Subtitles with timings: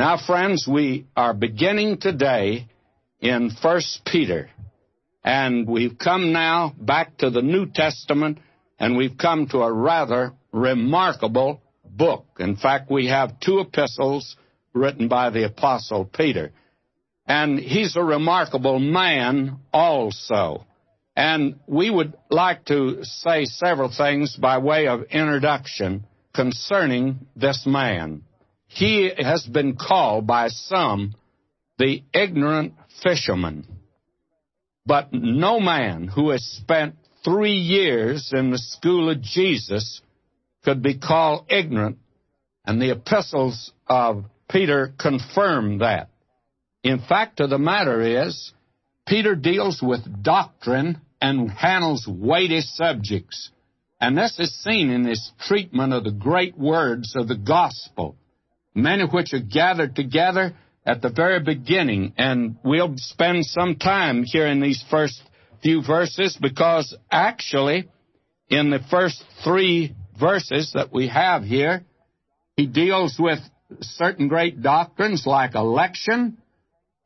[0.00, 2.68] Now, friends, we are beginning today
[3.20, 4.48] in First Peter.
[5.22, 8.38] And we've come now back to the New Testament,
[8.78, 12.24] and we've come to a rather remarkable book.
[12.38, 14.36] In fact, we have two epistles
[14.72, 16.52] written by the Apostle Peter.
[17.26, 20.64] And he's a remarkable man also.
[21.14, 28.22] And we would like to say several things by way of introduction concerning this man.
[28.72, 31.14] He has been called by some
[31.76, 33.66] the ignorant fisherman.
[34.86, 36.94] But no man who has spent
[37.24, 40.00] three years in the school of Jesus
[40.64, 41.98] could be called ignorant,
[42.64, 46.08] and the epistles of Peter confirm that.
[46.84, 48.52] In fact of the matter is,
[49.06, 53.50] Peter deals with doctrine and handles weighty subjects.
[54.00, 58.16] And this is seen in his treatment of the great words of the gospel,
[58.74, 60.54] many which are gathered together
[60.86, 62.14] at the very beginning.
[62.16, 65.20] And we'll spend some time here in these first
[65.62, 67.88] few verses because actually,
[68.48, 71.84] in the first three verses that we have here,
[72.56, 73.38] he deals with
[73.80, 76.38] certain great doctrines like election,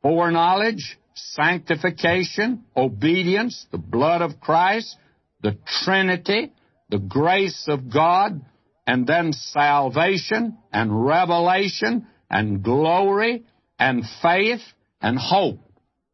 [0.01, 4.95] foreknowledge, sanctification, obedience, the blood of Christ,
[5.41, 6.51] the Trinity,
[6.89, 8.41] the grace of God,
[8.87, 13.43] and then salvation and revelation and glory
[13.79, 14.61] and faith
[15.01, 15.59] and hope.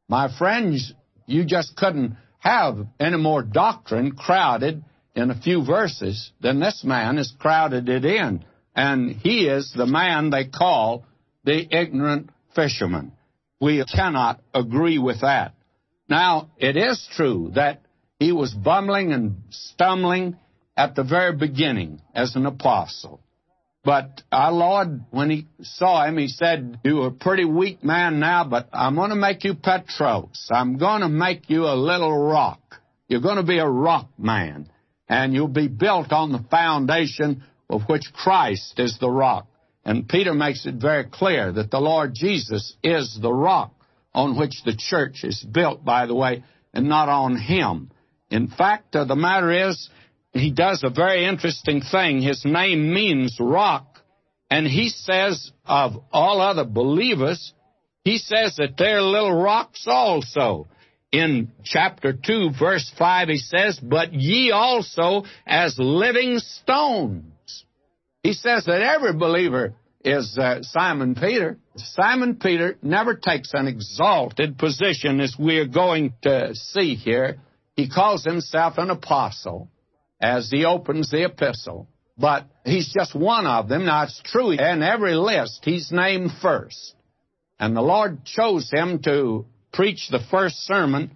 [0.08, 0.94] My friends,
[1.26, 4.84] you just couldn't have any more doctrine crowded
[5.16, 8.44] in a few verses than this man has crowded it in.
[8.76, 11.06] And he is the man they call
[11.44, 13.12] the ignorant fisherman.
[13.60, 15.54] We cannot agree with that.
[16.10, 17.82] Now, it is true that
[18.20, 20.38] he was bumbling and stumbling
[20.76, 23.22] at the very beginning as an apostle.
[23.84, 28.44] But our Lord, when he saw him, he said, You're a pretty weak man now,
[28.44, 30.48] but I'm going to make you Petros.
[30.52, 32.62] I'm going to make you a little rock.
[33.08, 34.70] You're going to be a rock man.
[35.10, 39.48] And you'll be built on the foundation of which Christ is the rock.
[39.84, 43.74] And Peter makes it very clear that the Lord Jesus is the rock
[44.14, 46.44] on which the church is built, by the way,
[46.74, 47.92] and not on him.
[48.30, 49.90] In fact, uh, the matter is,
[50.34, 52.22] he does a very interesting thing.
[52.22, 54.00] His name means rock,
[54.50, 57.54] and he says of all other believers,
[58.04, 60.68] he says that they're little rocks also.
[61.12, 67.26] In chapter 2, verse 5, he says, But ye also as living stones
[68.24, 71.58] he says that every believer is uh, Simon Peter.
[71.76, 77.40] Simon Peter never takes an exalted position as we are going to see here.
[77.76, 79.70] He calls himself an apostle
[80.22, 81.88] as he opens the epistle,
[82.18, 83.86] but he's just one of them.
[83.86, 86.96] Now it's true, in every list he's named first.
[87.60, 91.12] And the Lord chose him to preach the first sermon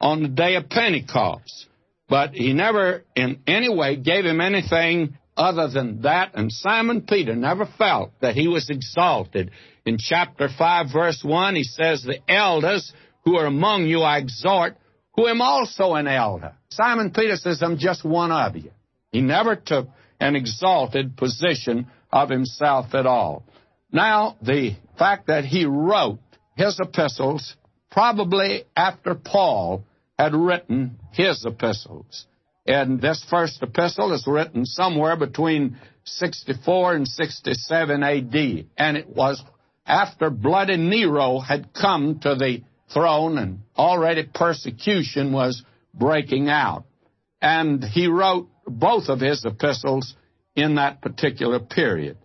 [0.00, 1.66] on the day of Pentecost.
[2.08, 7.34] But he never in any way gave him anything other than that, and Simon Peter
[7.34, 9.50] never felt that he was exalted.
[9.86, 12.92] In chapter 5, verse 1, he says, The elders
[13.24, 14.76] who are among you I exhort,
[15.20, 16.54] who am also an elder.
[16.70, 18.70] Simon Peter says, I'm just one of you.
[19.12, 19.88] He never took
[20.18, 23.44] an exalted position of himself at all.
[23.92, 26.20] Now, the fact that he wrote
[26.56, 27.54] his epistles
[27.90, 29.84] probably after Paul
[30.18, 32.26] had written his epistles.
[32.66, 38.66] And this first epistle is written somewhere between 64 and 67 AD.
[38.78, 39.42] And it was
[39.84, 42.62] after bloody Nero had come to the
[42.92, 45.62] throne and already persecution was
[45.94, 46.84] breaking out.
[47.40, 50.14] And he wrote both of his epistles
[50.54, 52.18] in that particular period.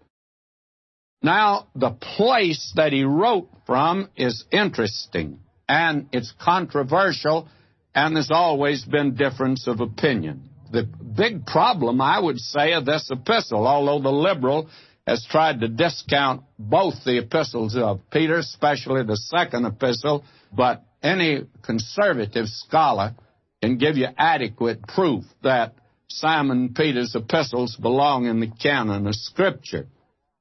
[1.22, 7.48] Now, the place that he wrote from is interesting and it's controversial
[7.96, 10.50] and there's always been difference of opinion.
[10.72, 14.70] The big problem, I would say, of this epistle, although the liberal
[15.06, 21.44] has tried to discount both the epistles of Peter, especially the second epistle, but any
[21.62, 23.16] conservative scholar
[23.62, 25.75] can give you adequate proof that
[26.07, 29.88] Simon Peter's epistles belong in the canon of Scripture.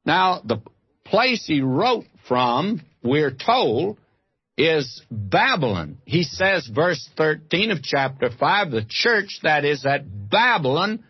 [0.07, 0.61] Now, the
[1.05, 3.99] place he wrote from, we're told,
[4.57, 5.99] is Babylon.
[6.05, 11.05] He says, verse 13 of chapter 5, the church that is at Babylon,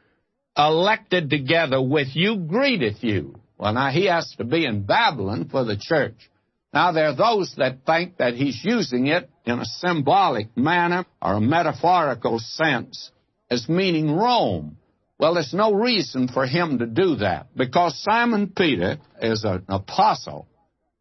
[0.57, 3.35] elected together with you, greeteth you.
[3.59, 6.31] Well, now he has to be in Babylon for the church.
[6.73, 11.35] Now, there are those that think that he's using it in a symbolic manner or
[11.35, 13.13] a metaphorical sense
[13.49, 14.77] as meaning Rome.
[15.19, 20.49] Well, there's no reason for him to do that because Simon Peter is an apostle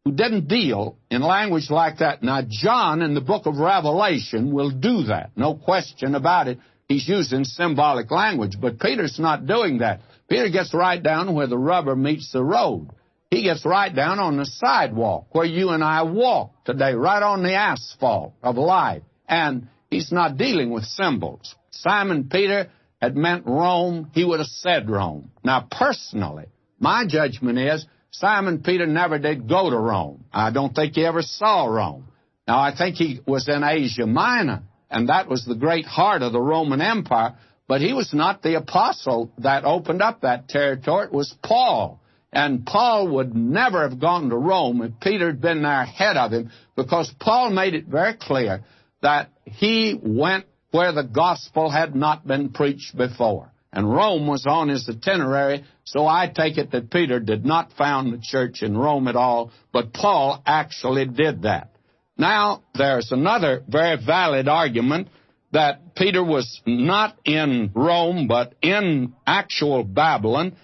[0.04, 2.22] who didn't deal in language like that.
[2.22, 5.30] Now, John in the book of Revelation will do that.
[5.36, 6.58] No question about it.
[6.88, 10.02] He's using symbolic language, but Peter's not doing that.
[10.28, 12.88] Peter gets right down where the rubber meets the road.
[13.30, 17.42] He gets right down on the sidewalk where you and I walk today, right on
[17.42, 19.02] the asphalt of life.
[19.28, 21.54] And he's not dealing with symbols.
[21.70, 25.30] Simon Peter had meant Rome, he would have said Rome.
[25.42, 26.46] Now, personally,
[26.78, 30.24] my judgment is Simon Peter never did go to Rome.
[30.32, 32.06] I don't think he ever saw Rome.
[32.46, 36.32] Now, I think he was in Asia Minor, and that was the great heart of
[36.32, 41.06] the Roman Empire, but he was not the apostle that opened up that territory.
[41.06, 42.00] It was Paul.
[42.32, 46.32] And Paul would never have gone to Rome if Peter had been there ahead of
[46.32, 48.64] him, because Paul made it very clear
[49.02, 53.52] that he went where the gospel had not been preached before.
[53.72, 58.12] And Rome was on his itinerary, so I take it that Peter did not found
[58.12, 61.70] the church in Rome at all, but Paul actually did that.
[62.16, 65.08] Now, there's another very valid argument
[65.54, 70.56] that Peter was not in Rome, but in actual Babylon,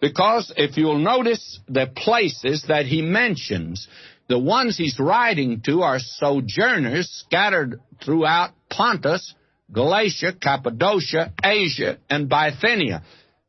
[0.00, 3.86] because if you'll notice the places that he mentions,
[4.28, 9.34] the ones he's writing to are sojourners scattered throughout Pontus,
[9.72, 13.02] Galatia, Cappadocia, Asia, and Bithynia.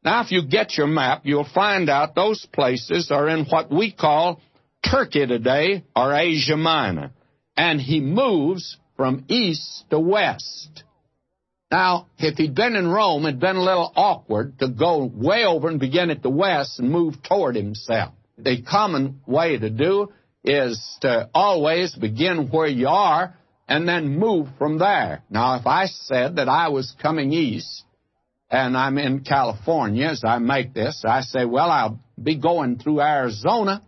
[0.04, 3.92] Now, if you get your map, you'll find out those places are in what we
[3.92, 4.42] call
[4.90, 7.12] Turkey today, or Asia Minor.
[7.56, 10.84] And he moves from east to west.
[11.70, 15.68] Now, if he'd been in Rome, it'd been a little awkward to go way over
[15.68, 18.14] and begin at the west and move toward himself.
[18.38, 23.36] The common way to do is to always begin where you are
[23.68, 25.24] and then move from there.
[25.30, 27.84] Now, if I said that I was coming east
[28.50, 33.02] and I'm in California as I make this, I say, well, I'll be going through
[33.02, 33.82] Arizona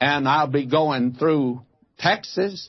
[0.00, 1.62] and I'll be going through
[1.98, 2.68] Texas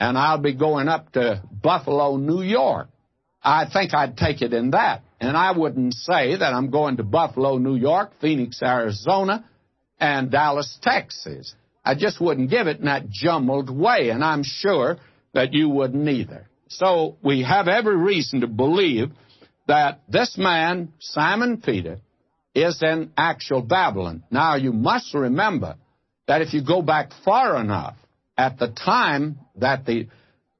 [0.00, 2.88] and I'll be going up to Buffalo, New York.
[3.46, 5.02] I think I'd take it in that.
[5.20, 9.48] And I wouldn't say that I'm going to Buffalo, New York, Phoenix, Arizona,
[10.00, 11.54] and Dallas, Texas.
[11.84, 14.98] I just wouldn't give it in that jumbled way, and I'm sure
[15.32, 16.48] that you wouldn't either.
[16.68, 19.12] So we have every reason to believe
[19.68, 22.00] that this man, Simon Peter,
[22.52, 24.24] is in actual Babylon.
[24.28, 25.76] Now, you must remember
[26.26, 27.96] that if you go back far enough,
[28.36, 30.08] at the time that the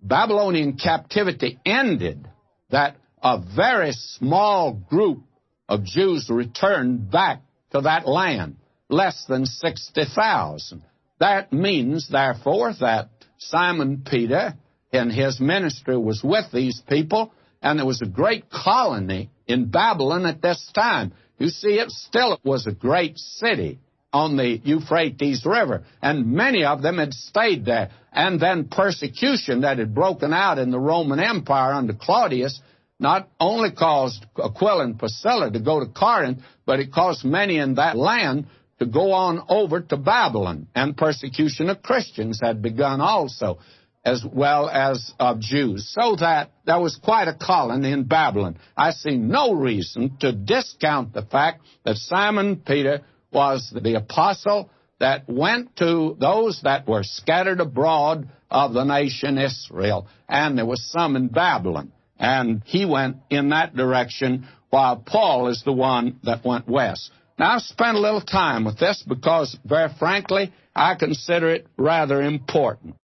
[0.00, 2.28] Babylonian captivity ended,
[2.70, 5.22] that a very small group
[5.68, 7.42] of Jews returned back
[7.72, 8.56] to that land,
[8.88, 10.82] less than 60,000.
[11.18, 14.54] That means, therefore, that Simon Peter
[14.92, 17.32] and his ministry was with these people,
[17.62, 21.12] and there was a great colony in Babylon at this time.
[21.38, 23.80] You see, it still was a great city
[24.16, 27.90] on the Euphrates River, and many of them had stayed there.
[28.10, 32.58] And then persecution that had broken out in the Roman Empire under Claudius
[32.98, 37.74] not only caused Aquila and Priscilla to go to Corinth, but it caused many in
[37.74, 38.46] that land
[38.78, 43.58] to go on over to Babylon, and persecution of Christians had begun also
[44.02, 48.56] as well as of Jews, so that there was quite a colony in Babylon.
[48.76, 53.02] I see no reason to discount the fact that Simon Peter
[53.32, 60.06] was the apostle that went to those that were scattered abroad of the nation Israel,
[60.28, 61.92] and there was some in Babylon.
[62.18, 67.10] And he went in that direction, while Paul is the one that went west.
[67.38, 72.22] Now, I've spent a little time with this because, very frankly, I consider it rather
[72.22, 72.96] important.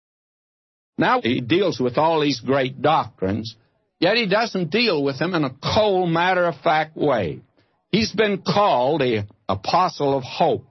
[0.99, 3.57] Now he deals with all these great doctrines,
[3.99, 7.41] yet he doesn't deal with them in a cold, matter of fact way.
[7.91, 10.67] He's been called the apostle of hope.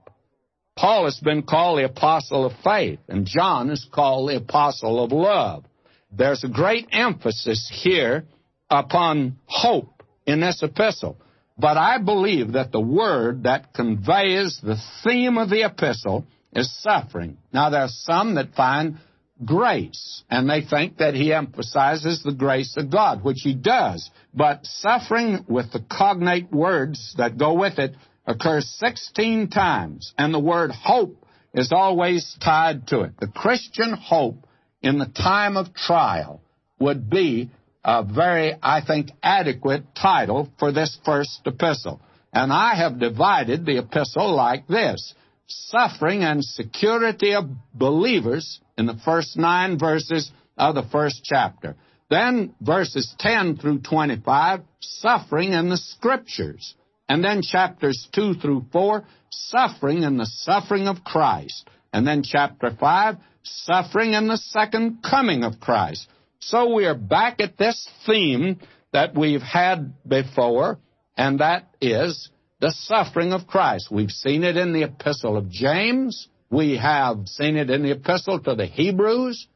[0.75, 5.11] Paul has been called the apostle of faith, and John is called the apostle of
[5.11, 5.65] love.
[6.11, 8.25] There's a great emphasis here
[8.69, 11.17] upon hope in this epistle.
[11.57, 17.37] But I believe that the word that conveys the theme of the epistle is suffering.
[17.53, 18.97] Now, there are some that find
[19.43, 24.09] grace, and they think that he emphasizes the grace of God, which he does.
[24.33, 27.95] But suffering with the cognate words that go with it
[28.25, 33.11] occurs 16 times, and the word hope is always tied to it.
[33.19, 34.47] The Christian hope
[34.81, 36.41] in the time of trial
[36.79, 37.49] would be
[37.83, 42.01] a very, I think, adequate title for this first epistle.
[42.33, 45.13] And I have divided the epistle like this
[45.47, 51.75] Suffering and security of believers in the first nine verses of the first chapter.
[52.09, 56.73] Then verses 10 through 25, suffering in the scriptures.
[57.11, 61.69] And then chapters 2 through 4, suffering and the suffering of Christ.
[61.91, 66.07] And then chapter 5, suffering and the second coming of Christ.
[66.39, 68.61] So we are back at this theme
[68.93, 70.79] that we've had before,
[71.17, 72.29] and that is
[72.61, 73.91] the suffering of Christ.
[73.91, 76.29] We've seen it in the epistle of James.
[76.49, 79.49] We have seen it in the epistle to the Hebrews,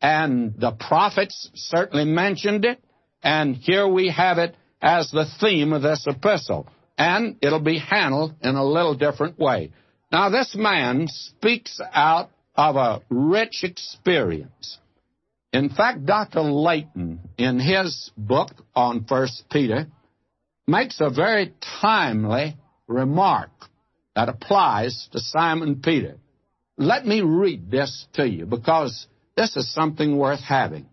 [0.00, 2.82] and the prophets certainly mentioned it,
[3.22, 6.66] and here we have it as the theme of this epistle.
[7.02, 9.72] And it'll be handled in a little different way.
[10.12, 14.78] Now, this man speaks out of a rich experience.
[15.52, 16.42] In fact, Dr.
[16.42, 19.88] Leighton, in his book on First Peter,
[20.68, 22.56] makes a very timely
[22.86, 23.50] remark
[24.14, 26.18] that applies to Simon Peter.
[26.78, 30.86] Let me read this to you because this is something worth having.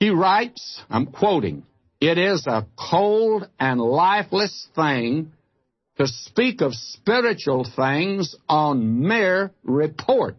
[0.00, 1.64] He writes, I'm quoting,
[2.00, 5.32] it is a cold and lifeless thing
[5.96, 10.36] to speak of spiritual things on mere report.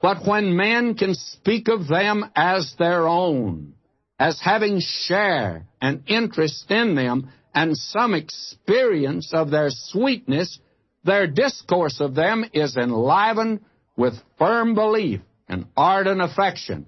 [0.00, 3.74] But when men can speak of them as their own,
[4.18, 10.58] as having share and interest in them, and some experience of their sweetness,
[11.04, 13.60] their discourse of them is enlivened
[13.96, 16.86] with firm belief and ardent affection.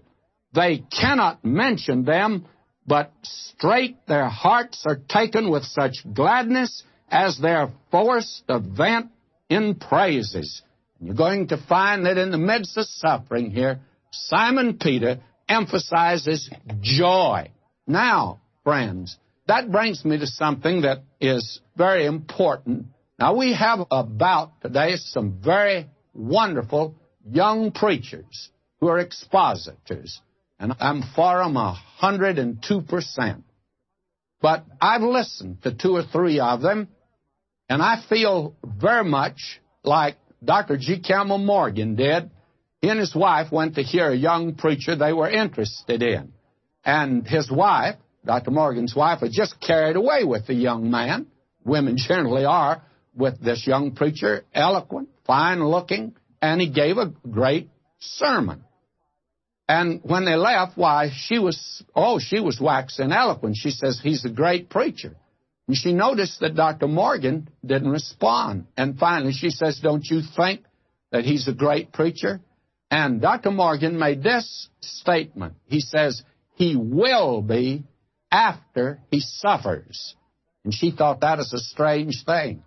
[0.55, 2.47] They cannot mention them,
[2.87, 9.11] but straight their hearts are taken with such gladness as their forced to vent
[9.49, 10.63] in praises.
[10.99, 16.51] And You're going to find that in the midst of suffering here, Simon Peter emphasizes
[16.81, 17.51] joy.
[17.87, 22.87] Now, friends, that brings me to something that is very important.
[23.19, 26.95] Now, we have about today some very wonderful
[27.31, 28.51] young preachers
[28.81, 30.21] who are expositors,
[30.59, 33.45] and I'm for them a hundred and two percent.
[34.41, 36.89] But I've listened to two or three of them,
[37.69, 40.77] and I feel very much like Dr.
[40.77, 41.01] G.
[41.01, 42.31] Campbell Morgan did.
[42.83, 46.35] He and his wife went to hear a young preacher they were interested in.
[46.85, 48.51] And his wife Dr.
[48.51, 51.27] Morgan's wife was just carried away with the young man.
[51.65, 52.83] Women generally are
[53.15, 58.65] with this young preacher, eloquent, fine looking, and he gave a great sermon.
[59.69, 63.57] And when they left, why, she was, oh, she was waxing eloquent.
[63.57, 65.17] She says, he's a great preacher.
[65.67, 66.87] And she noticed that Dr.
[66.87, 68.67] Morgan didn't respond.
[68.77, 70.65] And finally she says, don't you think
[71.11, 72.41] that he's a great preacher?
[72.91, 73.51] And Dr.
[73.51, 75.55] Morgan made this statement.
[75.67, 76.23] He says,
[76.57, 77.85] he will be
[78.31, 80.15] after he suffers.
[80.65, 82.63] And she thought that is a strange thing.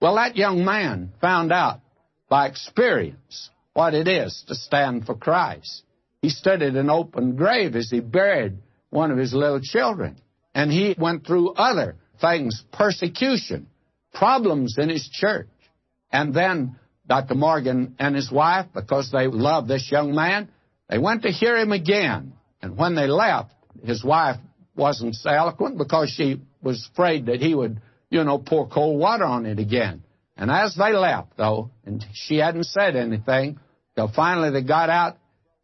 [0.00, 1.80] Well, that young man found out
[2.28, 5.82] by experience what it is to stand for Christ.
[6.22, 8.58] He stood at an open grave as he buried
[8.90, 10.20] one of his little children.
[10.54, 13.68] And he went through other things, persecution,
[14.12, 15.48] problems in his church.
[16.12, 17.34] And then Dr.
[17.34, 20.48] Morgan and his wife, because they loved this young man,
[20.88, 22.34] they went to hear him again.
[22.60, 24.36] And when they left, his wife
[24.76, 29.24] wasn't so eloquent because she was afraid that he would, you know, pour cold water
[29.24, 30.02] on it again.
[30.36, 33.58] And as they left, though, and she hadn't said anything,
[33.94, 35.18] till finally they got out,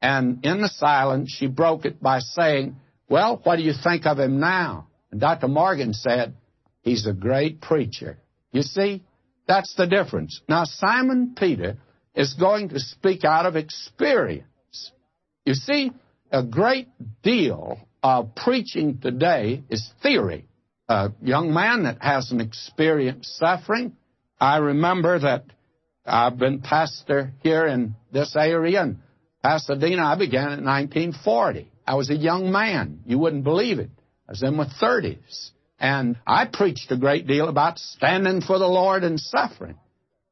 [0.07, 2.77] and in the silence, she broke it by saying,
[3.09, 4.87] Well, what do you think of him now?
[5.11, 5.49] And Dr.
[5.49, 6.37] Morgan said,
[6.83, 8.17] He's a great preacher.
[8.53, 9.03] You see,
[9.49, 10.41] that's the difference.
[10.49, 11.79] Now, Simon Peter
[12.15, 14.93] is going to speak out of experience.
[15.45, 15.91] You see,
[16.31, 16.87] a great
[17.25, 20.47] deal of preaching today is theory.
[20.89, 23.97] A young man that hasn't experienced suffering.
[24.41, 25.47] I remember that
[26.05, 29.01] I've been pastor here in this area in
[29.47, 30.05] Pasadena.
[30.05, 31.71] I began in 1940.
[31.87, 33.03] I was a young man.
[33.07, 33.91] You wouldn't believe it.
[34.29, 35.51] I was in my 30s.
[35.79, 39.77] And I preached a great deal about standing for the Lord and suffering.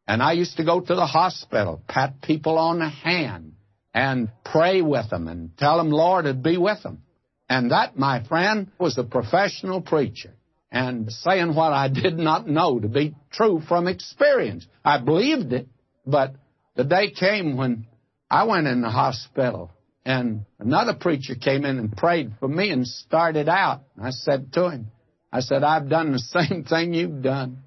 [0.09, 3.53] And I used to go to the hospital, pat people on the hand,
[3.95, 7.03] and pray with them and tell them Lord would be with them.
[7.49, 10.35] And that, my friend, was a professional preacher
[10.73, 14.67] and saying what I did not know to be true from experience.
[14.85, 15.69] I believed it,
[16.05, 16.35] but
[16.75, 17.87] the day came when
[18.35, 19.71] I went in the hospital
[20.05, 23.85] and another preacher came in and prayed for me and started out.
[23.97, 24.89] I said to him,
[25.33, 27.59] I said, I've done the same thing you've done.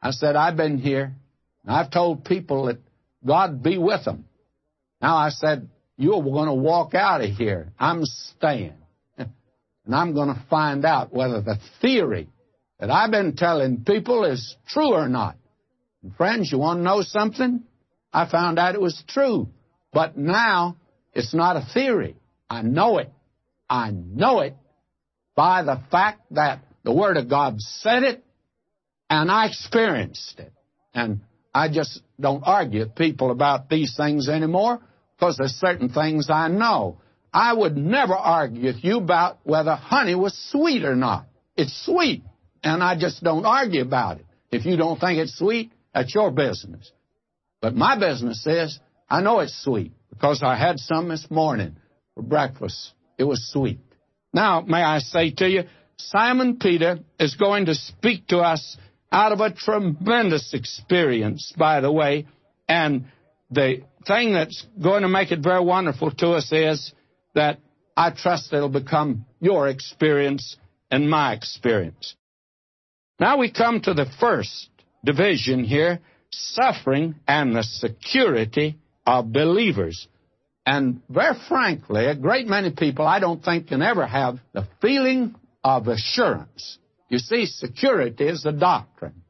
[0.00, 1.12] I said, I've been here
[1.64, 2.78] and I've told people that
[3.26, 4.26] God be with them.
[5.02, 7.72] Now I said, you're going to walk out of here.
[7.76, 8.74] I'm staying.
[9.18, 12.28] And I'm going to find out whether the theory
[12.78, 15.36] that I've been telling people is true or not.
[16.04, 17.64] And friends, you want to know something?
[18.12, 19.48] I found out it was true.
[19.96, 20.76] But now
[21.14, 22.16] it's not a theory.
[22.50, 23.10] I know it.
[23.66, 24.54] I know it
[25.34, 28.22] by the fact that the Word of God said it
[29.08, 30.52] and I experienced it.
[30.92, 31.22] And
[31.54, 34.82] I just don't argue with people about these things anymore.
[35.16, 36.98] because there's certain things I know.
[37.32, 41.24] I would never argue with you about whether honey was sweet or not.
[41.56, 42.22] It's sweet,
[42.62, 44.26] and I just don't argue about it.
[44.50, 46.92] If you don't think it's sweet, that's your business.
[47.62, 51.76] But my business is, I know it's sweet because I had some this morning
[52.14, 52.92] for breakfast.
[53.18, 53.78] It was sweet.
[54.32, 55.64] Now, may I say to you,
[55.98, 58.76] Simon Peter is going to speak to us
[59.10, 62.26] out of a tremendous experience, by the way.
[62.68, 63.06] And
[63.50, 66.92] the thing that's going to make it very wonderful to us is
[67.34, 67.60] that
[67.96, 70.56] I trust it'll become your experience
[70.90, 72.14] and my experience.
[73.18, 74.68] Now we come to the first
[75.04, 80.08] division here suffering and the security of believers.
[80.66, 85.36] And very frankly, a great many people I don't think can ever have the feeling
[85.62, 86.78] of assurance.
[87.08, 89.22] You see, security is a doctrine.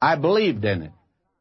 [0.00, 0.92] I believed in it.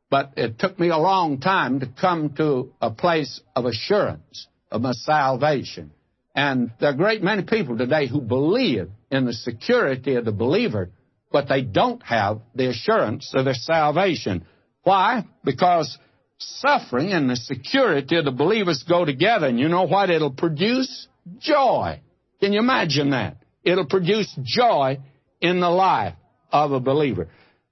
[0.09, 4.81] But it took me a long time to come to a place of assurance of
[4.81, 5.91] my salvation.
[6.35, 10.91] And there are great many people today who believe in the security of the believer,
[11.31, 14.45] but they don't have the assurance of their salvation.
[14.83, 15.25] Why?
[15.43, 15.97] Because
[16.39, 19.47] suffering and the security of the believers go together.
[19.47, 21.07] And you know what it'll produce?
[21.39, 22.01] Joy.
[22.39, 23.37] Can you imagine that?
[23.63, 24.99] It'll produce joy
[25.41, 26.15] in the life
[26.51, 27.27] of a believer.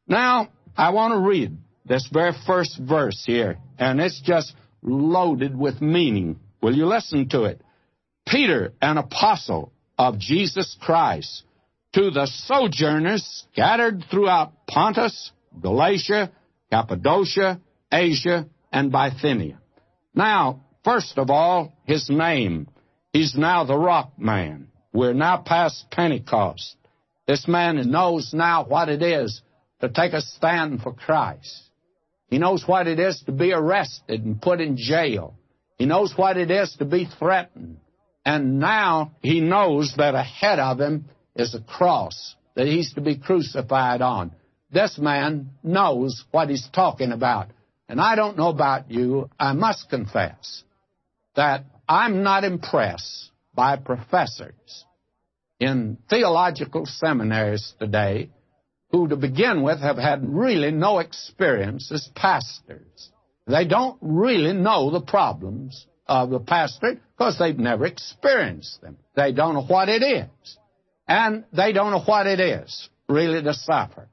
[0.07, 5.81] Now, I want to read this very first verse here, and it's just loaded with
[5.81, 6.39] meaning.
[6.61, 7.61] Will you listen to it?
[8.27, 11.43] Peter, an apostle of Jesus Christ,
[11.93, 15.31] to the sojourners scattered throughout Pontus,
[15.61, 16.31] Galatia,
[16.69, 19.57] Cappadocia, Asia, and Bithynia.
[20.13, 22.67] Now, first of all, his name.
[23.13, 24.67] He's now the rock man.
[24.91, 26.75] We're now past Pentecost.
[27.25, 29.41] This man knows now what it is
[29.79, 31.69] to take a stand for Christ.
[32.27, 35.35] He knows what it is to be arrested and put in jail.
[35.77, 37.77] He knows what it is to be threatened.
[38.25, 43.17] And now he knows that ahead of him is a cross that he's to be
[43.17, 44.33] crucified on.
[44.69, 47.47] This man knows what he's talking about.
[47.87, 50.63] And I don't know about you, I must confess
[51.35, 54.85] that I'm not impressed by professors
[55.59, 58.29] in theological seminaries today
[58.91, 63.11] who, to begin with, have had really no experience as pastors.
[63.47, 68.97] They don't really know the problems of the pastorate because they've never experienced them.
[69.15, 70.57] They don't know what it is.
[71.07, 74.09] And they don't know what it is really to suffer.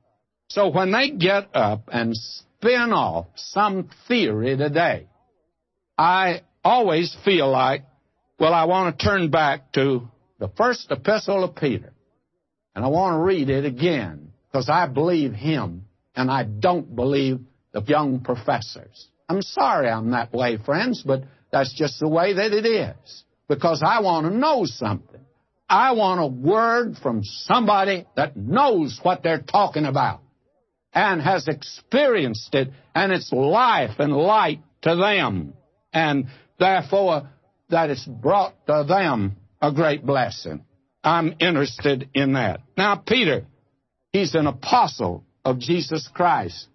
[0.49, 2.15] So when they get up and
[2.63, 5.07] spin off some theory today,
[5.99, 7.85] I always feel like,
[8.39, 11.93] well, I want to turn back to the first epistle of Peter.
[12.75, 17.41] And I want to read it again because I believe him and I don't believe
[17.73, 19.09] the young professors.
[19.29, 23.83] I'm sorry I'm that way, friends, but that's just the way that it is because
[23.85, 25.21] I want to know something.
[25.69, 30.21] I want a word from somebody that knows what they're talking about
[30.95, 35.55] and has experienced it and it's life and light to them
[35.93, 36.27] and
[36.59, 37.29] therefore
[37.71, 40.65] that it's brought to them a great blessing.
[41.03, 42.61] I'm interested in that.
[42.77, 43.47] Now, Peter,
[44.13, 46.69] he's an apostle of Jesus Christ,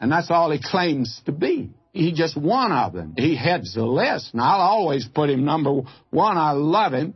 [0.00, 1.70] and that's all he claims to be.
[1.92, 3.14] He's just one of them.
[3.16, 6.36] He heads the list, and I'll always put him number one.
[6.36, 7.14] I love him,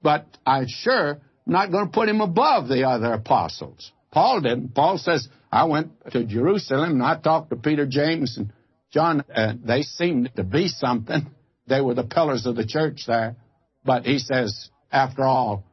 [0.00, 3.90] but I'm sure not going to put him above the other apostles.
[4.12, 4.74] Paul didn't.
[4.74, 8.52] Paul says, I went to Jerusalem and I talked to Peter, James, and
[8.92, 9.24] John.
[9.34, 11.26] Uh, they seemed to be something.
[11.66, 13.36] They were the pillars of the church there.
[13.84, 15.64] But he says, after all,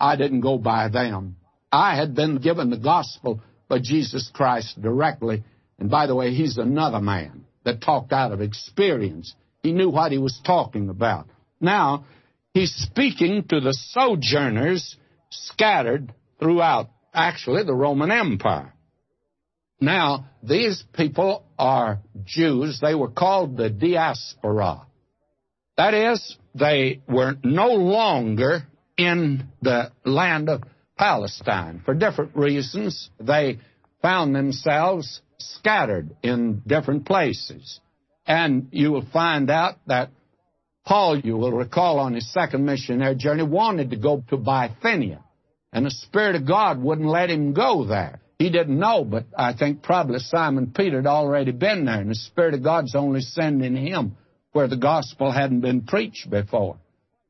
[0.00, 1.36] I didn't go by them.
[1.70, 5.44] I had been given the gospel by Jesus Christ directly.
[5.78, 9.34] And by the way, he's another man that talked out of experience.
[9.62, 11.26] He knew what he was talking about.
[11.60, 12.06] Now,
[12.54, 14.96] he's speaking to the sojourners
[15.30, 18.72] scattered throughout, actually, the Roman Empire.
[19.80, 22.80] Now, these people are Jews.
[22.80, 24.86] They were called the diaspora.
[25.76, 30.62] That is, they were no longer in the land of
[30.96, 31.82] Palestine.
[31.84, 33.58] For different reasons, they
[34.02, 37.80] found themselves scattered in different places.
[38.26, 40.10] And you will find out that
[40.84, 45.22] Paul, you will recall on his second missionary journey, wanted to go to Bithynia.
[45.72, 48.20] And the Spirit of God wouldn't let him go there.
[48.38, 52.14] He didn't know, but I think probably Simon Peter had already been there, and the
[52.14, 54.16] Spirit of God's only sending him
[54.52, 56.78] where the gospel hadn't been preached before.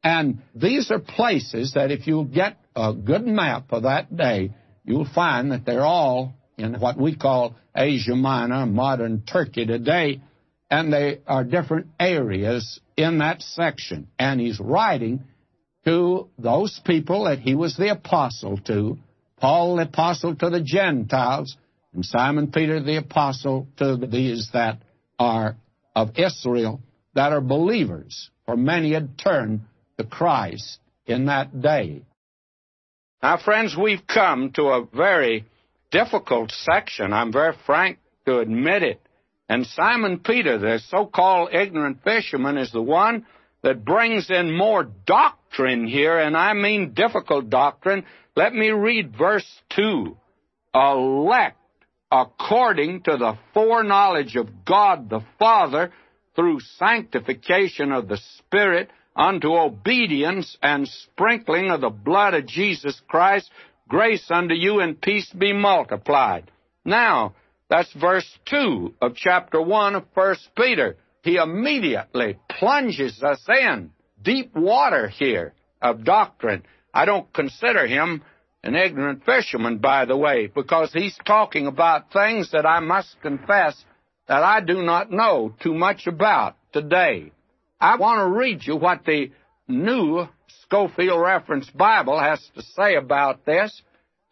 [0.04, 4.52] And these are places that if you'll get a good map of that day,
[4.84, 10.20] you'll find that they're all in what we call Asia Minor, modern Turkey today.
[10.70, 14.08] and they are different areas in that section.
[14.18, 15.24] And he's writing
[15.88, 18.98] to those people that he was the apostle to,
[19.38, 21.56] Paul the apostle to the Gentiles,
[21.94, 24.82] and Simon Peter the apostle to these that
[25.18, 25.56] are
[25.96, 26.82] of Israel,
[27.14, 29.62] that are believers, for many had turned
[29.96, 32.02] to Christ in that day.
[33.22, 35.46] Now, friends, we've come to a very
[35.90, 37.14] difficult section.
[37.14, 39.00] I'm very frank to admit it.
[39.48, 43.24] And Simon Peter, the so called ignorant fisherman, is the one
[43.62, 48.04] that brings in more doctrine here, and I mean difficult doctrine.
[48.36, 50.16] Let me read verse 2.
[50.74, 51.56] Elect
[52.10, 55.92] according to the foreknowledge of God the Father
[56.34, 63.50] through sanctification of the Spirit unto obedience and sprinkling of the blood of Jesus Christ,
[63.88, 66.50] grace unto you and peace be multiplied.
[66.84, 67.34] Now,
[67.68, 70.96] that's verse 2 of chapter 1 of 1 Peter.
[71.22, 73.90] He immediately plunges us in
[74.22, 76.64] deep water here of doctrine.
[76.92, 78.22] I don't consider him
[78.62, 83.84] an ignorant fisherman, by the way, because he's talking about things that I must confess
[84.26, 87.32] that I do not know too much about today.
[87.80, 89.30] I want to read you what the
[89.68, 90.26] new
[90.62, 93.82] Scofield Reference Bible has to say about this,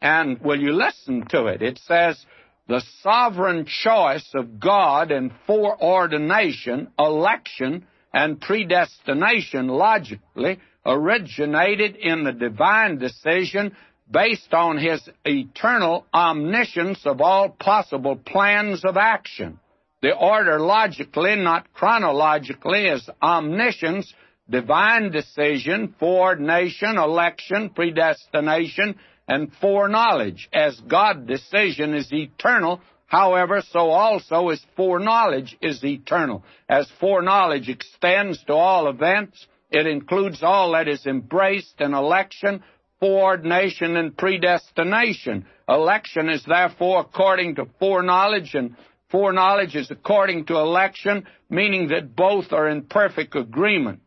[0.02, 1.62] and will you listen to it?
[1.62, 2.24] It says,
[2.68, 12.98] the sovereign choice of God in foreordination, election, and predestination logically originated in the divine
[12.98, 13.76] decision
[14.10, 19.58] based on his eternal omniscience of all possible plans of action.
[20.02, 24.12] The order logically, not chronologically, is omniscience,
[24.48, 28.96] divine decision, foreordination, election, predestination,
[29.28, 30.48] and foreknowledge.
[30.52, 36.44] As God's decision is eternal, however, so also is foreknowledge is eternal.
[36.68, 42.62] As foreknowledge extends to all events, it includes all that is embraced in election,
[43.00, 45.46] foreordination, and predestination.
[45.68, 48.76] Election is therefore according to foreknowledge, and
[49.10, 54.00] foreknowledge is according to election, meaning that both are in perfect agreement.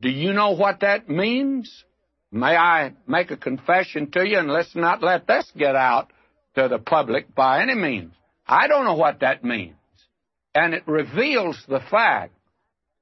[0.00, 1.84] Do you know what that means?
[2.34, 6.10] May I make a confession to you and let's not let this get out
[6.56, 8.12] to the public by any means.
[8.44, 9.76] I don't know what that means.
[10.52, 12.32] And it reveals the fact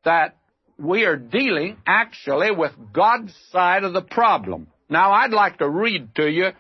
[0.04, 0.36] that
[0.78, 4.66] we are dealing actually with God's side of the problem.
[4.90, 6.50] Now, I'd like to read to you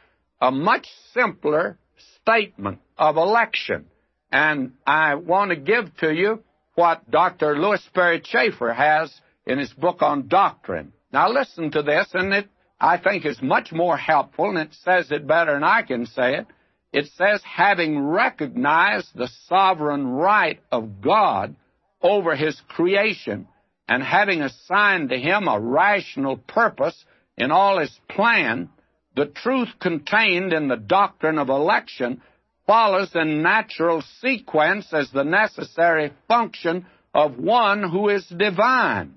[0.40, 1.76] a much simpler
[2.22, 3.84] statement of election.
[4.30, 6.42] And I want to give to you
[6.74, 7.54] what Dr.
[7.58, 9.12] Lewis Perry Chafer has
[9.44, 10.94] in his book on doctrine.
[11.12, 12.48] Now, listen to this, and it
[12.82, 16.38] I think is much more helpful, and it says it better than I can say
[16.38, 16.46] it.
[16.92, 21.54] It says, having recognized the sovereign right of God
[22.02, 23.46] over his creation,
[23.88, 27.04] and having assigned to him a rational purpose
[27.36, 28.68] in all his plan,
[29.14, 32.20] the truth contained in the doctrine of election
[32.66, 39.14] follows in natural sequence as the necessary function of one who is divine.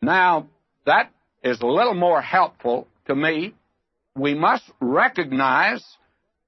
[0.00, 0.48] Now,
[0.86, 1.10] that
[1.44, 3.54] is a little more helpful to me.
[4.16, 5.84] We must recognize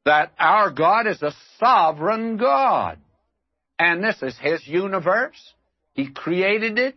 [0.06, 2.98] that our God is a sovereign God.
[3.78, 5.36] And this is His universe.
[5.92, 6.96] He created it.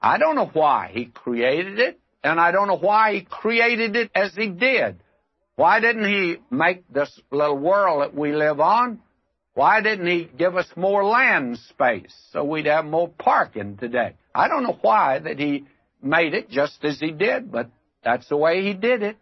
[0.00, 4.10] I don't know why He created it, and I don't know why He created it
[4.14, 5.00] as He did.
[5.56, 9.00] Why didn't He make this little world that we live on?
[9.54, 14.14] Why didn't He give us more land space so we'd have more parking today?
[14.34, 15.64] I don't know why that He
[16.02, 17.70] made it just as he did, but
[18.04, 19.16] that's the way he did it.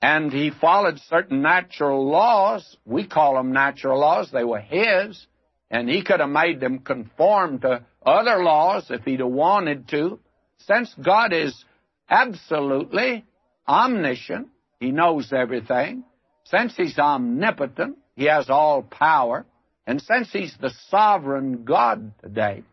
[0.00, 2.76] And he followed certain natural laws.
[2.84, 4.30] We call them natural laws.
[4.32, 5.26] They were his.
[5.70, 10.18] And he could have made them conform to other laws if he'd have wanted to.
[10.66, 11.64] Since God is
[12.10, 13.24] absolutely
[13.66, 14.48] omniscient,
[14.80, 16.04] he knows everything.
[16.44, 19.46] Since he's omnipotent, he has all power.
[19.86, 22.64] And since he's the sovereign God today,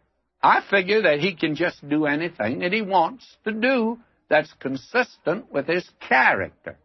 [0.41, 3.99] I figure that he can just do anything that he wants to do
[4.29, 6.77] that's consistent with his character.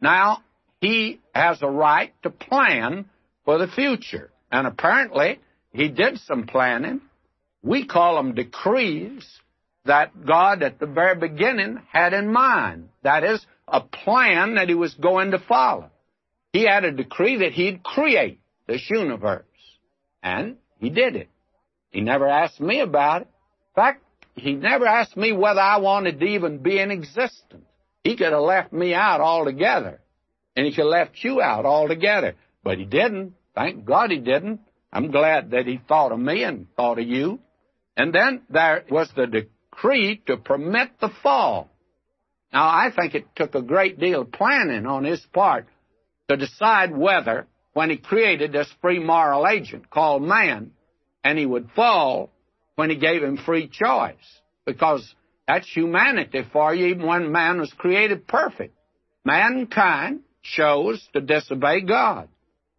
[0.00, 0.42] Now,
[0.80, 3.06] he has a right to plan
[3.44, 4.30] for the future.
[4.50, 5.40] And apparently,
[5.72, 7.00] he did some planning.
[7.62, 9.24] We call them decrees
[9.84, 12.88] that God at the very beginning had in mind.
[13.02, 15.90] That is, a plan that he was going to follow.
[16.52, 19.44] He had a decree that he'd create this universe.
[20.22, 21.28] And he did it.
[21.92, 23.28] He never asked me about it.
[23.28, 24.02] In fact,
[24.34, 27.66] he never asked me whether I wanted to even be in existence.
[28.02, 30.00] He could have left me out altogether.
[30.56, 32.34] And he could have left you out altogether.
[32.64, 33.34] But he didn't.
[33.54, 34.60] Thank God he didn't.
[34.92, 37.40] I'm glad that he thought of me and thought of you.
[37.96, 41.70] And then there was the decree to permit the fall.
[42.52, 45.66] Now, I think it took a great deal of planning on his part
[46.28, 50.72] to decide whether, when he created this free moral agent called man,
[51.24, 52.30] and he would fall
[52.76, 54.14] when he gave him free choice.
[54.64, 55.14] Because
[55.46, 58.74] that's humanity for you, even when man was created perfect.
[59.24, 62.28] Mankind chose to disobey God.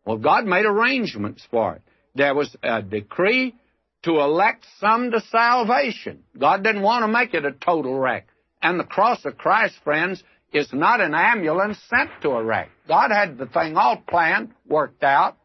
[0.05, 1.81] Well, God made arrangements for it.
[2.15, 3.55] There was a decree
[4.03, 6.23] to elect some to salvation.
[6.37, 8.27] God didn't want to make it a total wreck.
[8.61, 12.69] And the cross of Christ, friends, is not an ambulance sent to a wreck.
[12.87, 15.37] God had the thing all planned, worked out,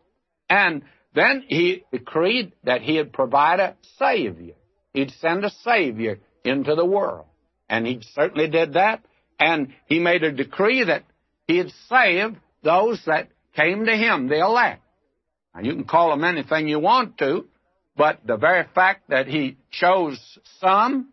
[0.51, 0.83] and
[1.15, 4.55] then He decreed that He'd provide a Savior.
[4.93, 7.27] He'd send a Savior into the world.
[7.69, 9.05] And He certainly did that.
[9.39, 11.05] And He made a decree that
[11.47, 14.83] He'd save those that came to Him, the elect.
[15.55, 17.47] Now, you can call them anything you want to,
[17.97, 20.21] but the very fact that He chose
[20.61, 21.09] some,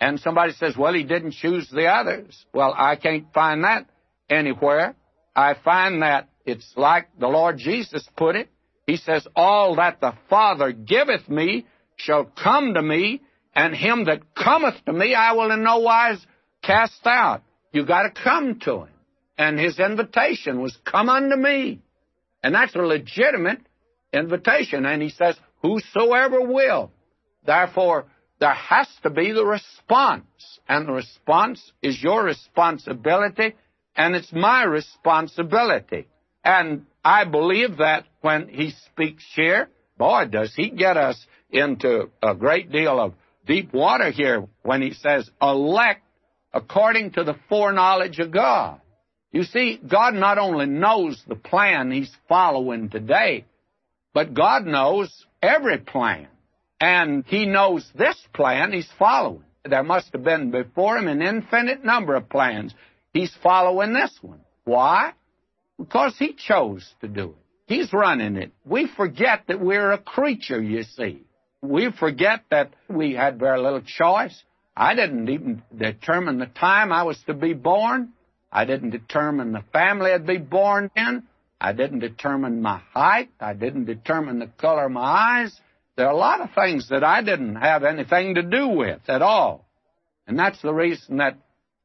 [0.00, 2.44] and somebody says, well, He didn't choose the others.
[2.52, 3.88] Well, I can't find that
[4.28, 4.94] anywhere.
[5.34, 8.48] I find that it's like the Lord Jesus put it.
[8.86, 13.22] He says, All that the Father giveth me shall come to me,
[13.54, 16.24] and him that cometh to me I will in no wise
[16.62, 17.42] cast out.
[17.72, 18.88] You got to come to him.
[19.38, 21.80] And his invitation was, Come unto me.
[22.42, 23.60] And that's a legitimate
[24.12, 24.86] invitation.
[24.86, 26.92] And he says, Whosoever will.
[27.44, 28.06] Therefore,
[28.38, 30.24] there has to be the response.
[30.68, 33.54] And the response is your responsibility,
[33.96, 36.06] and it's my responsibility.
[36.44, 42.34] And I believe that when he speaks here, boy, does he get us into a
[42.34, 43.14] great deal of
[43.46, 46.02] deep water here when he says, elect
[46.52, 48.80] according to the foreknowledge of God.
[49.30, 53.44] You see, God not only knows the plan he's following today,
[54.12, 56.26] but God knows every plan.
[56.80, 59.44] And he knows this plan he's following.
[59.64, 62.74] There must have been before him an infinite number of plans.
[63.12, 64.40] He's following this one.
[64.64, 65.12] Why?
[65.78, 67.36] Because he chose to do it.
[67.66, 68.52] He's running it.
[68.64, 71.22] We forget that we're a creature, you see.
[71.62, 74.40] We forget that we had very little choice.
[74.76, 78.12] I didn't even determine the time I was to be born.
[78.52, 81.24] I didn't determine the family I'd be born in.
[81.60, 83.30] I didn't determine my height.
[83.40, 85.60] I didn't determine the color of my eyes.
[85.96, 89.22] There are a lot of things that I didn't have anything to do with at
[89.22, 89.64] all.
[90.26, 91.38] And that's the reason that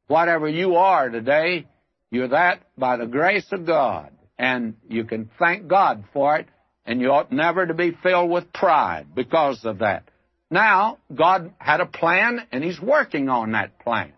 [0.06, 1.66] whatever you are today,
[2.12, 4.10] you're that by the grace of God.
[4.38, 6.46] And you can thank God for it.
[6.84, 10.04] And you ought never to be filled with pride because of that.
[10.50, 14.12] Now, God had a plan, and He's working on that plan.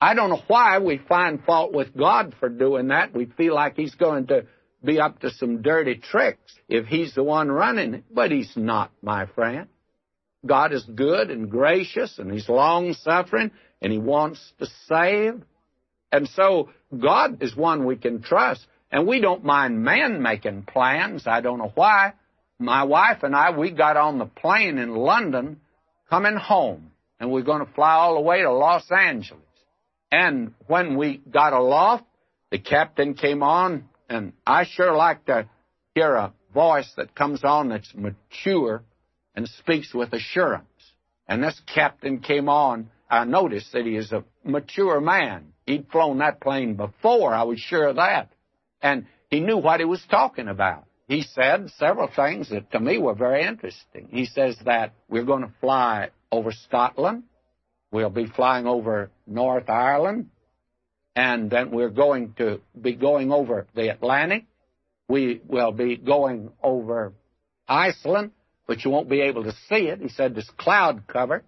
[0.00, 3.14] I don't know why we find fault with God for doing that.
[3.14, 4.44] We feel like He's going to
[4.84, 8.90] be up to some dirty tricks if He's the one running it, but He's not,
[9.00, 9.68] my friend.
[10.44, 13.50] God is good and gracious, and He's long suffering,
[13.80, 15.42] and He wants to save.
[16.12, 18.66] And so, God is one we can trust.
[18.92, 21.26] And we don't mind man making plans.
[21.26, 22.14] I don't know why.
[22.58, 25.60] My wife and I, we got on the plane in London
[26.10, 29.40] coming home, and we're going to fly all the way to Los Angeles.
[30.10, 32.04] And when we got aloft,
[32.50, 35.48] the captain came on, and I sure like to
[35.94, 38.82] hear a voice that comes on that's mature
[39.34, 40.66] and speaks with assurance.
[41.28, 42.90] And this captain came on.
[43.08, 45.52] I noticed that he is a mature man.
[45.70, 48.32] He'd flown that plane before, I was sure of that.
[48.82, 50.84] And he knew what he was talking about.
[51.06, 54.08] He said several things that to me were very interesting.
[54.10, 57.22] He says that we're going to fly over Scotland,
[57.92, 60.30] we'll be flying over North Ireland,
[61.14, 64.46] and then we're going to be going over the Atlantic.
[65.08, 67.12] We will be going over
[67.68, 68.32] Iceland,
[68.66, 70.00] but you won't be able to see it.
[70.00, 71.44] He said there's cloud cover.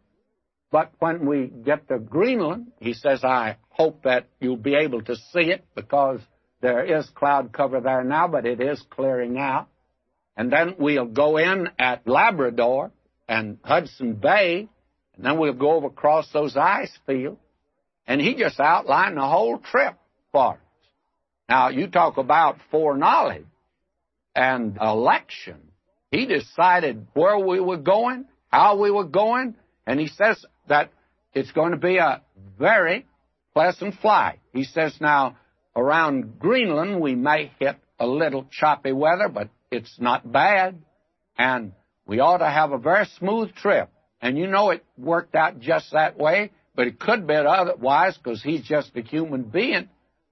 [0.71, 5.17] But when we get to Greenland, he says, I hope that you'll be able to
[5.17, 6.21] see it because
[6.61, 9.69] there is cloud cover there now, but it is clearing out.
[10.37, 12.93] And then we'll go in at Labrador
[13.29, 14.69] and Hudson Bay,
[15.17, 17.41] and then we'll go over across those ice fields.
[18.07, 19.97] And he just outlined the whole trip
[20.33, 20.59] for us.
[21.49, 23.47] Now, you talk about foreknowledge
[24.35, 25.57] and election.
[26.11, 29.55] He decided where we were going, how we were going,
[29.87, 30.91] and he says that
[31.35, 32.23] it's going to be a
[32.59, 33.07] very
[33.55, 34.41] pleasant flight.
[34.53, 35.37] He says now,
[35.77, 40.83] around Greenland, we may hit a little choppy weather, but it's not bad.
[41.39, 41.73] And
[42.07, 43.89] we ought to have a very smooth trip.
[44.21, 48.43] And you know it worked out just that way, but it could be otherwise because
[48.43, 49.89] he's just a human being.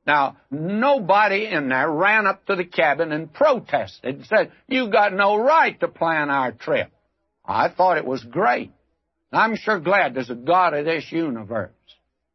[0.06, 5.12] Now, nobody in there ran up to the cabin and protested and said, "You've got
[5.12, 6.90] no right to plan our trip.
[7.44, 8.72] I thought it was great.
[9.32, 11.72] I'm sure glad there's a God of this universe.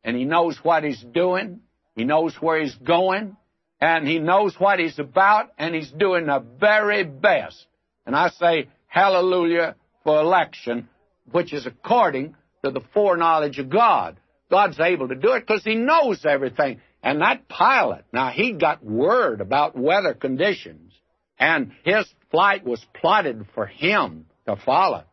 [0.05, 1.59] And He knows what He's doing.
[1.95, 3.35] He knows where He's going.
[3.81, 5.51] And He knows what He's about.
[5.57, 7.67] And He's doing the very best.
[8.05, 10.87] And I say, hallelujah for election,
[11.31, 14.17] which is according to the foreknowledge of God.
[14.49, 16.79] God's able to do it because He knows everything.
[17.05, 20.91] And that pilot, now he got word about weather conditions,
[21.37, 25.03] and his flight was plotted for him to follow.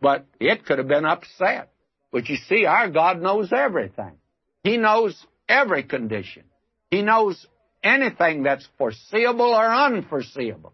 [0.00, 1.72] But it could have been upset.
[2.12, 4.12] But you see, our God knows everything.
[4.62, 6.44] He knows every condition.
[6.90, 7.46] He knows
[7.82, 10.72] anything that's foreseeable or unforeseeable.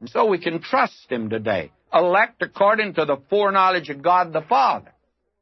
[0.00, 1.72] And so we can trust Him today.
[1.92, 4.92] Elect according to the foreknowledge of God the Father.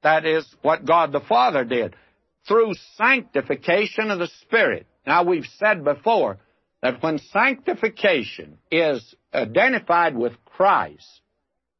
[0.03, 1.97] That is what God the Father did
[2.47, 4.87] through sanctification of the Spirit.
[5.07, 6.39] Now, we've said before
[6.83, 11.21] that when sanctification is identified with Christ,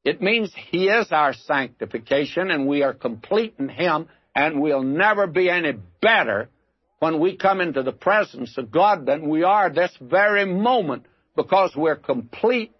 [0.05, 5.27] it means He is our sanctification and we are complete in Him and we'll never
[5.27, 5.73] be any
[6.03, 6.51] better
[6.99, 11.73] when we come into the presence of God than we are this very moment because
[11.75, 12.73] we're complete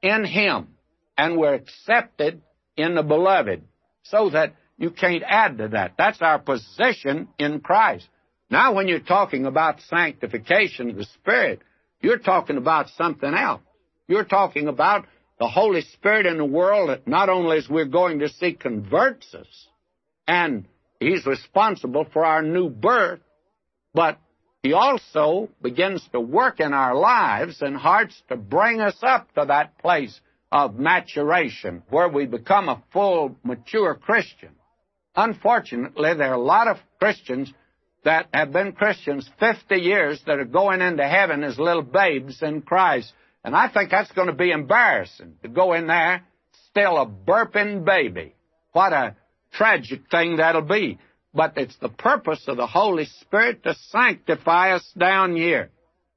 [0.00, 0.68] in Him
[1.18, 2.40] and we're accepted
[2.78, 3.62] in the Beloved.
[4.04, 5.92] So that you can't add to that.
[5.98, 8.08] That's our position in Christ.
[8.50, 11.60] Now, when you're talking about sanctification of the Spirit,
[12.00, 13.62] you're talking about something else.
[14.08, 15.06] You're talking about
[15.38, 19.34] the Holy Spirit in the world that not only is we're going to see converts
[19.34, 19.68] us,
[20.26, 20.66] and
[21.02, 23.20] He's responsible for our new birth,
[23.94, 24.18] but
[24.62, 29.44] He also begins to work in our lives and hearts to bring us up to
[29.46, 34.50] that place of maturation where we become a full, mature Christian.
[35.16, 37.52] Unfortunately, there are a lot of Christians
[38.04, 42.62] that have been Christians 50 years that are going into heaven as little babes in
[42.62, 43.12] Christ.
[43.44, 46.22] And I think that's going to be embarrassing to go in there
[46.70, 48.34] still a burping baby.
[48.72, 49.16] What a
[49.52, 50.98] tragic thing that'll be.
[51.34, 55.70] But it's the purpose of the Holy Spirit to sanctify us down here.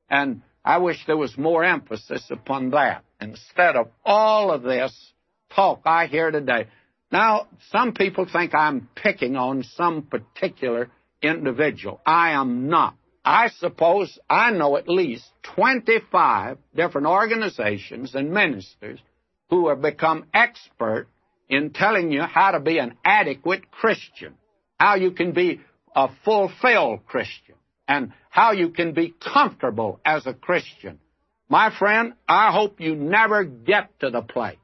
[0.10, 5.13] And I wish there was more emphasis upon that instead of all of this
[5.56, 6.67] talk I hear today.
[7.12, 10.89] Now, some people think I'm picking on some particular
[11.21, 12.02] individual.
[12.06, 12.95] I am not.
[13.24, 19.00] I suppose I know at least 25 different organizations and ministers
[19.50, 21.08] who have become expert
[21.50, 24.34] in telling you how to be an adequate Christian,
[24.80, 25.62] how you can be
[25.96, 27.56] a fulfilled Christian,
[27.88, 31.00] and how you can be comfortable as a Christian.
[31.48, 34.58] My friend, I hope you never get to the place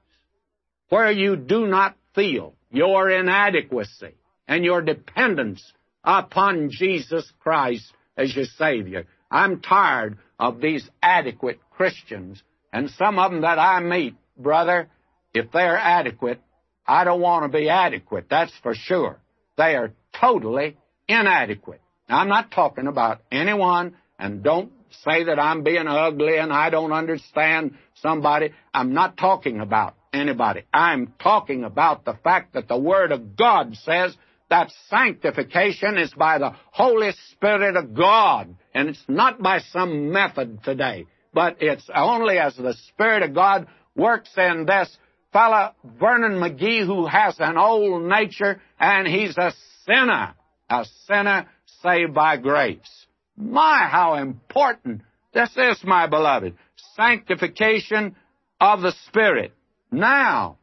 [0.89, 4.15] where you do not feel your inadequacy
[4.47, 5.63] and your dependence
[6.03, 9.05] upon Jesus Christ as your Savior.
[9.29, 12.41] I'm tired of these adequate Christians,
[12.73, 14.89] and some of them that I meet, brother,
[15.33, 16.41] if they're adequate,
[16.87, 19.19] I don't want to be adequate, that's for sure.
[19.57, 21.81] They are totally inadequate.
[22.09, 24.71] Now, I'm not talking about anyone, and don't
[25.03, 28.51] say that I'm being ugly and I don't understand somebody.
[28.73, 30.63] I'm not talking about anybody.
[30.73, 34.15] I'm talking about the fact that the Word of God says
[34.49, 40.63] that sanctification is by the Holy Spirit of God, and it's not by some method
[40.63, 44.97] today, but it's only as the Spirit of God works in this
[45.31, 49.53] fellow, Vernon McGee, who has an old nature, and he's a
[49.85, 50.33] sinner,
[50.69, 51.47] a sinner
[51.81, 53.05] saved by grace.
[53.37, 55.01] My, how important
[55.33, 56.55] this is, my beloved.
[56.95, 58.15] Sanctification
[58.59, 59.53] of the Spirit
[59.91, 60.57] now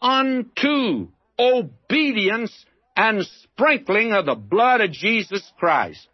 [0.00, 1.08] unto
[1.38, 2.52] obedience
[2.96, 6.06] and sprinkling of the blood of Jesus Christ.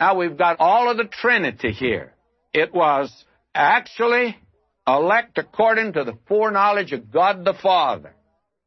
[0.00, 2.12] Now we've got all of the Trinity here.
[2.52, 3.12] It was
[3.54, 4.36] actually
[4.86, 8.14] elect according to the foreknowledge of God the Father.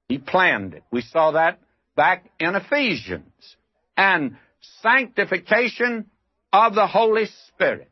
[0.08, 0.84] He planned it.
[0.92, 1.60] We saw that
[1.96, 3.56] back in Ephesians.
[3.96, 4.38] And
[4.82, 6.06] sanctification
[6.54, 7.90] of the Holy Spirit.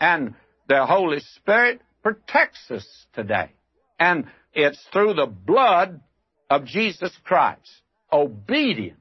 [0.00, 0.34] And
[0.68, 3.50] the Holy Spirit protects us today.
[3.98, 6.00] And it's through the blood
[6.48, 7.70] of Jesus Christ.
[8.12, 8.96] Obedience.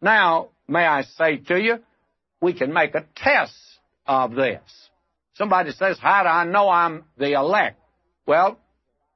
[0.00, 1.78] Now, may I say to you,
[2.40, 3.56] we can make a test
[4.06, 4.60] of this.
[5.34, 7.80] Somebody says, how do I know I'm the elect?
[8.26, 8.58] Well,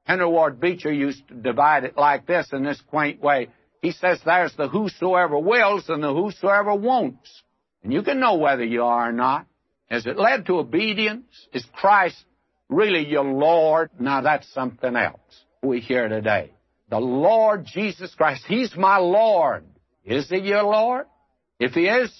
[0.03, 3.49] Henry Ward Beecher used to divide it like this in this quaint way.
[3.81, 7.43] He says there's the whosoever wills and the whosoever wants.
[7.83, 9.47] And you can know whether you are or not.
[9.89, 11.25] Has it led to obedience?
[11.53, 12.23] Is Christ
[12.69, 13.89] really your Lord?
[13.99, 15.19] Now that's something else
[15.61, 16.51] we hear today.
[16.89, 18.43] The Lord Jesus Christ.
[18.47, 19.65] He's my Lord.
[20.05, 21.05] Is he your Lord?
[21.59, 22.11] If he is,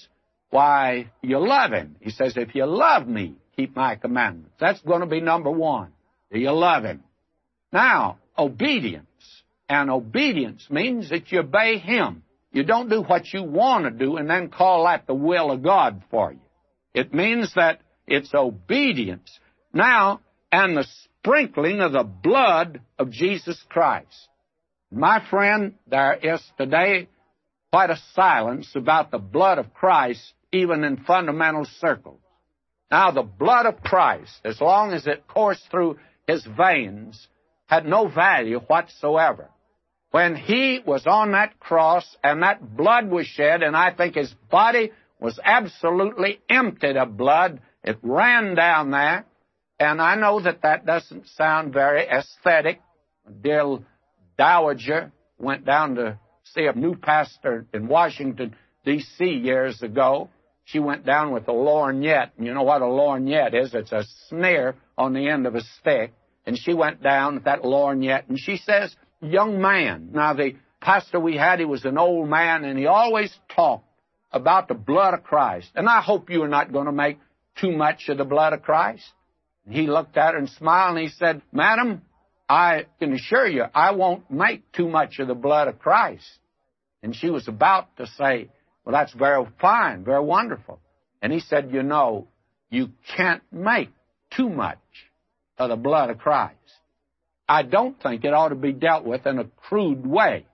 [0.50, 1.96] why, you love him.
[2.00, 4.54] He says, if you love me, keep my commandments.
[4.60, 5.92] That's going to be number one.
[6.32, 7.04] Do you love him?
[7.72, 9.06] Now, obedience.
[9.68, 12.22] And obedience means that you obey him.
[12.52, 15.62] you don't do what you want to do and then call that the will of
[15.62, 16.40] God for you.
[16.92, 19.38] It means that it's obedience.
[19.72, 20.20] Now,
[20.50, 24.28] and the sprinkling of the blood of Jesus Christ.
[24.90, 27.08] My friend, there is today
[27.72, 30.20] quite a silence about the blood of Christ,
[30.52, 32.20] even in fundamental circles.
[32.90, 35.98] Now, the blood of Christ, as long as it coursed through
[36.32, 37.28] his veins,
[37.66, 39.48] had no value whatsoever.
[40.10, 44.34] When he was on that cross and that blood was shed, and I think his
[44.50, 49.24] body was absolutely emptied of blood, it ran down there,
[49.78, 52.80] and I know that that doesn't sound very aesthetic.
[53.42, 53.78] Dear
[54.36, 58.54] Dowager went down to see a new pastor in Washington,
[58.84, 59.24] D.C.
[59.24, 60.28] years ago.
[60.64, 62.30] She went down with a lorgnette.
[62.36, 63.74] And you know what a lorgnette is?
[63.74, 66.12] It's a snare on the end of a stick.
[66.46, 70.10] And she went down with that lorgnette and she says, young man.
[70.12, 73.86] Now the pastor we had, he was an old man and he always talked
[74.32, 75.70] about the blood of Christ.
[75.74, 77.18] And I hope you are not going to make
[77.60, 79.04] too much of the blood of Christ.
[79.66, 82.02] And He looked at her and smiled and he said, Madam,
[82.48, 86.26] I can assure you, I won't make too much of the blood of Christ.
[87.02, 88.48] And she was about to say,
[88.84, 90.80] Well, that's very fine, very wonderful.
[91.20, 92.26] And he said, You know,
[92.70, 93.90] you can't make
[94.30, 94.78] too much
[95.58, 96.56] of the blood of Christ.
[97.48, 100.46] I don't think it ought to be dealt with in a crude way.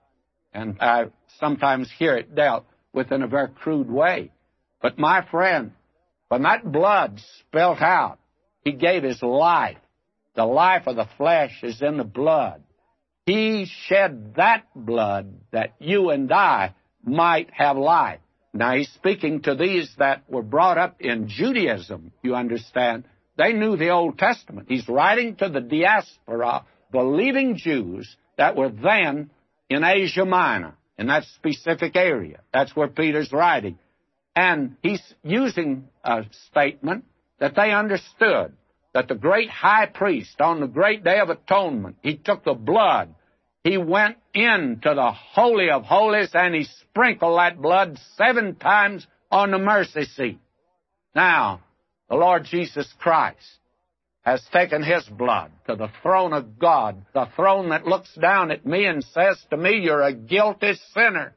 [0.53, 1.05] And I
[1.39, 4.31] sometimes hear it dealt with in a very crude way.
[4.81, 5.71] But my friend,
[6.27, 8.19] when that blood spilt out,
[8.63, 9.77] he gave his life
[10.39, 12.63] the life of the flesh is in the blood.
[13.25, 18.21] He shed that blood that you and I might have life.
[18.53, 23.03] Now he's speaking to these that were brought up in Judaism, you understand.
[23.39, 24.67] They knew the Old Testament.
[24.67, 29.29] He's writing to the diaspora, believing Jews that were then
[29.69, 32.41] in Asia Minor, in that specific area.
[32.53, 33.79] That's where Peter's writing.
[34.35, 37.05] And he's using a statement
[37.39, 38.57] that they understood
[38.93, 43.15] that the great high priest on the great day of atonement, he took the blood,
[43.63, 49.51] he went into the Holy of Holies and he sprinkled that blood seven times on
[49.51, 50.39] the mercy seat.
[51.15, 51.61] Now,
[52.09, 53.59] the Lord Jesus Christ
[54.21, 58.65] has taken his blood to the throne of God, the throne that looks down at
[58.65, 61.33] me and says to me, You're a guilty sinner.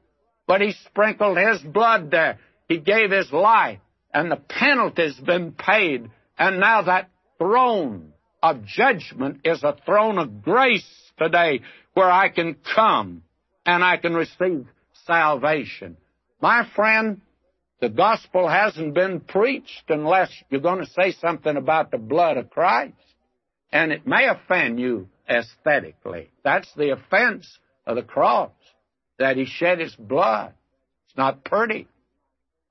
[0.47, 2.39] But he sprinkled his blood there.
[2.68, 3.79] He gave his life,
[4.12, 6.11] and the penalty's been paid.
[6.37, 8.12] And now that throne
[8.43, 11.61] of judgment is a throne of grace today
[11.95, 13.23] where I can come
[13.64, 14.66] and I can receive
[15.07, 15.97] salvation.
[16.41, 17.20] My friend,
[17.83, 22.49] the gospel hasn't been preached unless you're going to say something about the blood of
[22.49, 22.95] Christ.
[23.72, 26.30] And it may offend you aesthetically.
[26.45, 28.53] That's the offense of the cross,
[29.18, 30.53] that he shed his blood.
[31.09, 31.89] It's not pretty.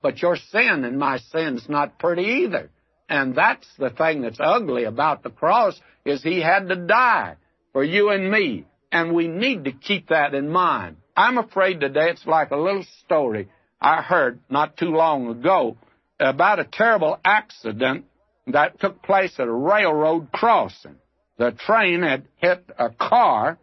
[0.00, 2.70] But your sin and my sin's not pretty either.
[3.06, 7.36] And that's the thing that's ugly about the cross is he had to die
[7.74, 8.64] for you and me.
[8.90, 10.96] And we need to keep that in mind.
[11.14, 13.50] I'm afraid today it's like a little story
[13.82, 15.76] I heard not too long ago
[16.20, 18.04] about a terrible accident
[18.46, 20.94] that took place at a railroad crossing.
[21.36, 23.58] The train had hit a car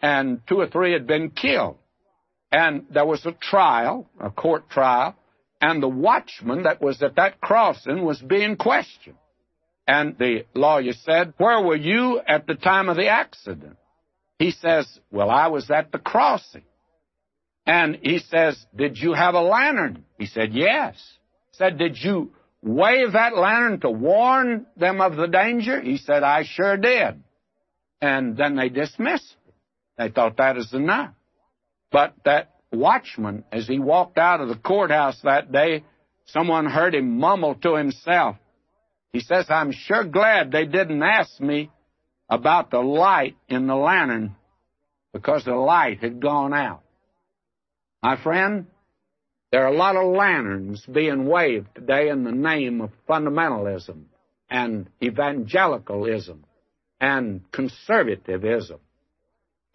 [0.00, 1.76] and two or three had been killed.
[2.50, 5.14] And there was a trial, a court trial,
[5.60, 9.18] and the watchman that was at that crossing was being questioned.
[9.86, 13.76] And the lawyer said, Where were you at the time of the accident?
[14.38, 16.62] He says, Well, I was at the crossing.
[17.68, 20.04] And he says, Did you have a lantern?
[20.18, 20.94] He said, Yes.
[21.50, 25.78] He said, Did you wave that lantern to warn them of the danger?
[25.78, 27.22] He said, I sure did.
[28.00, 29.36] And then they dismissed.
[29.98, 31.12] They thought that is enough.
[31.92, 35.84] But that watchman, as he walked out of the courthouse that day,
[36.24, 38.36] someone heard him mumble to himself.
[39.12, 41.70] He says, I'm sure glad they didn't ask me
[42.30, 44.36] about the light in the lantern
[45.12, 46.82] because the light had gone out.
[48.08, 48.64] My friend,
[49.52, 54.04] there are a lot of lanterns being waved today in the name of fundamentalism
[54.48, 56.42] and evangelicalism
[56.98, 58.78] and conservatism.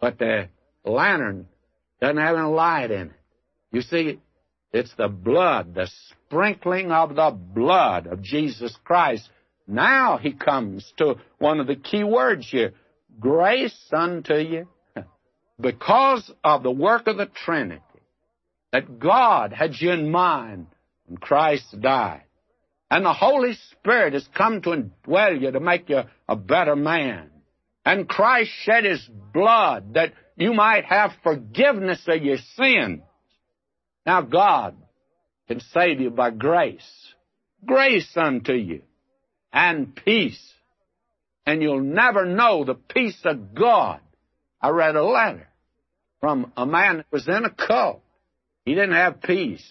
[0.00, 0.48] But the
[0.84, 1.46] lantern
[2.00, 3.16] doesn't have any light in it.
[3.70, 4.18] You see,
[4.72, 5.88] it's the blood, the
[6.26, 9.30] sprinkling of the blood of Jesus Christ.
[9.68, 12.72] Now he comes to one of the key words here
[13.20, 14.66] grace unto you.
[15.60, 17.80] Because of the work of the Trinity,
[18.74, 20.66] that God had you in mind
[21.06, 22.24] when Christ died.
[22.90, 27.30] And the Holy Spirit has come to indwell you to make you a better man.
[27.84, 33.02] And Christ shed his blood that you might have forgiveness of your sins.
[34.04, 34.74] Now, God
[35.46, 37.14] can save you by grace.
[37.64, 38.82] Grace unto you
[39.52, 40.52] and peace.
[41.46, 44.00] And you'll never know the peace of God.
[44.60, 45.48] I read a letter
[46.18, 48.00] from a man that was in a cult.
[48.64, 49.64] He didn't have peace.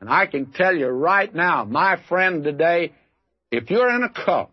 [0.00, 2.92] And I can tell you right now, my friend today,
[3.50, 4.50] if you're in a cult,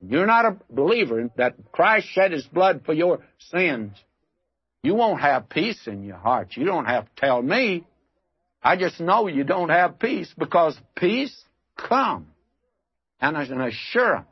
[0.00, 3.20] you're not a believer that Christ shed his blood for your
[3.50, 3.92] sins,
[4.82, 6.56] you won't have peace in your heart.
[6.56, 7.84] You don't have to tell me.
[8.62, 11.36] I just know you don't have peace because peace
[11.76, 12.28] comes
[13.20, 14.26] and an assurance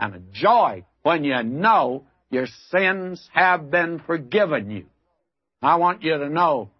[0.00, 4.86] and a joy when you know your sins have been forgiven you.
[5.60, 6.70] I want you to know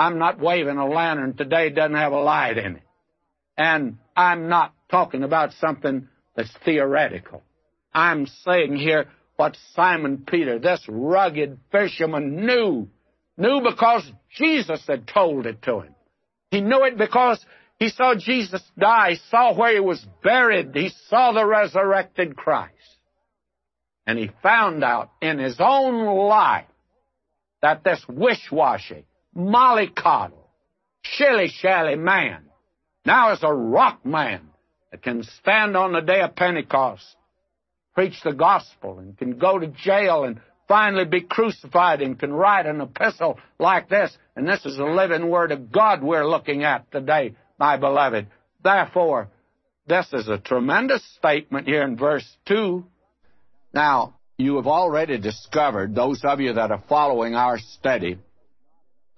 [0.00, 2.82] I'm not waving a lantern today doesn't have a light in it.
[3.58, 7.42] And I'm not talking about something that's theoretical.
[7.92, 12.88] I'm saying here what Simon Peter, this rugged fisherman, knew.
[13.36, 15.94] Knew because Jesus had told it to him.
[16.50, 17.44] He knew it because
[17.78, 22.72] he saw Jesus die, he saw where he was buried, he saw the resurrected Christ.
[24.06, 26.64] And he found out in his own life
[27.60, 29.04] that this wish-washy,
[29.36, 30.46] mollycoddle,
[31.02, 32.50] shilly-shally man
[33.04, 34.50] now is a rock man
[34.90, 37.16] that can stand on the day of Pentecost,
[37.94, 42.66] preach the gospel, and can go to jail and finally be crucified and can write
[42.66, 44.16] an epistle like this.
[44.36, 48.26] And this is the living word of God we're looking at today, my beloved.
[48.62, 49.28] Therefore,
[49.86, 52.84] this is a tremendous statement here in verse 2.
[53.72, 58.18] Now, you have already discovered, those of you that are following our study,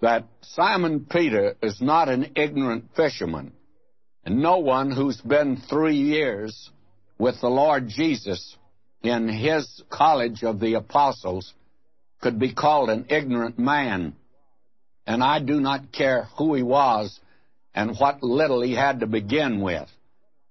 [0.03, 3.53] that Simon Peter is not an ignorant fisherman.
[4.25, 6.69] And no one who's been three years
[7.17, 8.57] with the Lord Jesus
[9.01, 11.53] in his college of the apostles
[12.21, 14.13] could be called an ignorant man.
[15.07, 17.17] And I do not care who he was
[17.73, 19.87] and what little he had to begin with.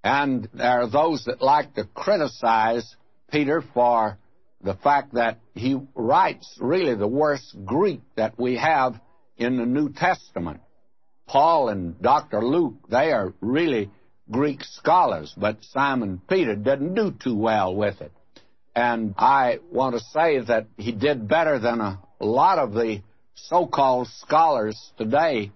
[0.02, 2.96] And there are those that like to criticize
[3.30, 4.16] Peter for
[4.64, 8.98] the fact that he writes really the worst Greek that we have
[9.36, 10.60] in the New Testament.
[11.26, 12.42] Paul and Dr.
[12.42, 13.90] Luke, they are really
[14.30, 18.12] Greek scholars, but Simon Peter didn't do too well with it.
[18.74, 23.02] And I want to say that he did better than a lot of the
[23.34, 25.52] so-called scholars today.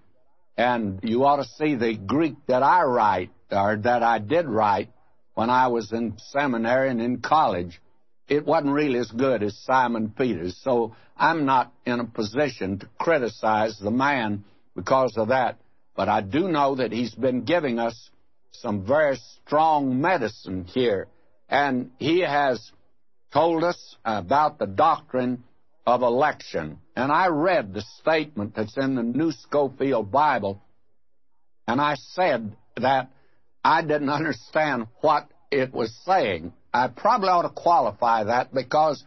[0.57, 4.89] And you ought to see the Greek that I write, or that I did write
[5.33, 7.79] when I was in seminary and in college.
[8.27, 10.57] It wasn't really as good as Simon Peter's.
[10.63, 14.43] So I'm not in a position to criticize the man
[14.75, 15.59] because of that.
[15.95, 18.09] But I do know that he's been giving us
[18.51, 21.07] some very strong medicine here.
[21.49, 22.71] And he has
[23.33, 25.43] told us about the doctrine
[25.85, 26.79] of election.
[26.95, 30.61] And I read the statement that's in the New Scofield Bible,
[31.65, 33.09] and I said that
[33.63, 36.53] I didn't understand what it was saying.
[36.73, 39.03] I probably ought to qualify that because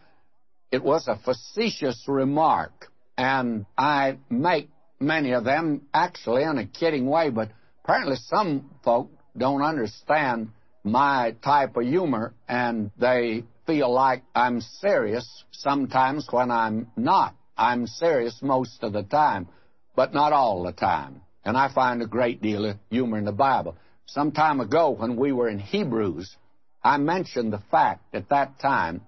[0.71, 4.69] it was a facetious remark, and I make
[4.99, 7.49] many of them actually in a kidding way, but
[7.83, 10.49] apparently some folk don't understand
[10.83, 17.35] my type of humor and they feel like I'm serious sometimes when I'm not.
[17.57, 19.47] I'm serious most of the time,
[19.95, 21.21] but not all the time.
[21.43, 23.75] And I find a great deal of humor in the Bible.
[24.13, 26.35] Some time ago, when we were in Hebrews,
[26.83, 29.01] I mentioned the fact at that time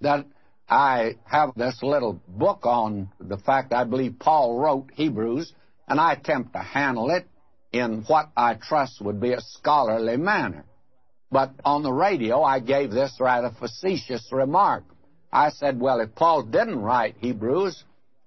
[0.00, 0.24] that
[0.66, 5.52] I have this little book on the fact I believe Paul wrote Hebrews,
[5.86, 7.26] and I attempt to handle it
[7.72, 10.64] in what I trust would be a scholarly manner.
[11.30, 14.84] But on the radio, I gave this rather facetious remark.
[15.30, 17.84] I said, well, if Paul didn't write Hebrews,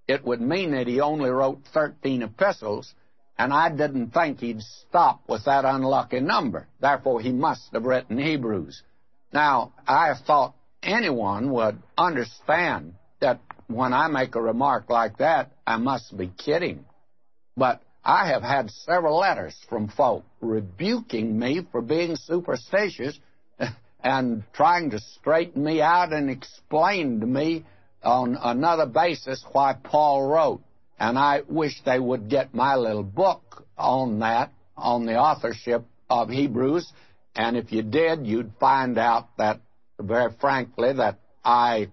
[0.08, 2.94] it would mean that he only wrote 13 epistles,
[3.40, 6.68] and I didn't think he'd stop with that unlucky number.
[6.82, 8.84] Therefore, he must have written Hebrews.
[9.32, 15.78] Now, I thought anyone would understand that when I make a remark like that, I
[15.78, 16.84] must be kidding.
[17.56, 23.18] But I have had several letters from folk rebuking me for being superstitious
[24.04, 27.66] and trying to straighten me out and explain to me
[28.04, 30.62] on another basis why Paul wrote.
[31.00, 36.30] And I wish they would get my little book on that, on the authorship of
[36.30, 36.92] Hebrews.
[37.36, 39.62] And if you did, you'd find out that
[40.00, 41.88] very frankly, that I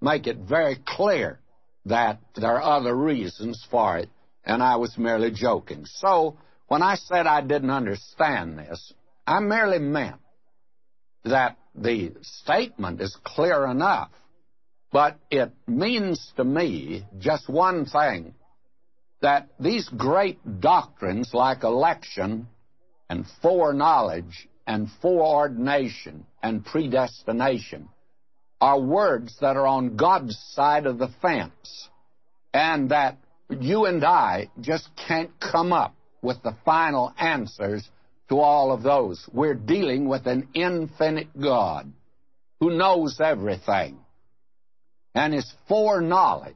[0.00, 1.40] make it very clear
[1.86, 4.08] that there are other reasons for it,
[4.44, 5.86] and I was merely joking.
[5.86, 6.36] So,
[6.68, 8.92] when I said I didn't understand this,
[9.26, 10.20] I merely meant
[11.24, 14.10] that the statement is clear enough,
[14.92, 18.34] but it means to me just one thing
[19.20, 22.48] that these great doctrines like election
[23.10, 27.88] and foreknowledge and foreordination and predestination
[28.60, 31.88] are words that are on God's side of the fence,
[32.52, 33.16] and that
[33.48, 37.88] you and I just can't come up with the final answers
[38.28, 39.24] to all of those.
[39.32, 41.92] We're dealing with an infinite God
[42.60, 43.98] who knows everything.
[45.18, 46.54] And his foreknowledge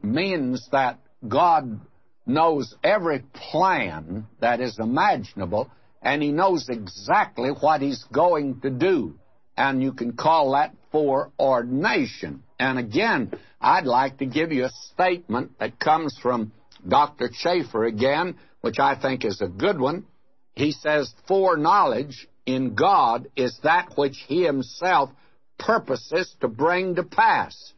[0.00, 1.80] means that God
[2.24, 5.68] knows every plan that is imaginable,
[6.00, 9.18] and he knows exactly what he's going to do.
[9.56, 12.44] And you can call that foreordination.
[12.56, 16.52] And again, I'd like to give you a statement that comes from
[16.86, 17.28] Dr.
[17.32, 20.06] Chafer again, which I think is a good one.
[20.54, 25.10] He says, Foreknowledge in God is that which He Himself
[25.58, 27.72] purposes to bring to pass.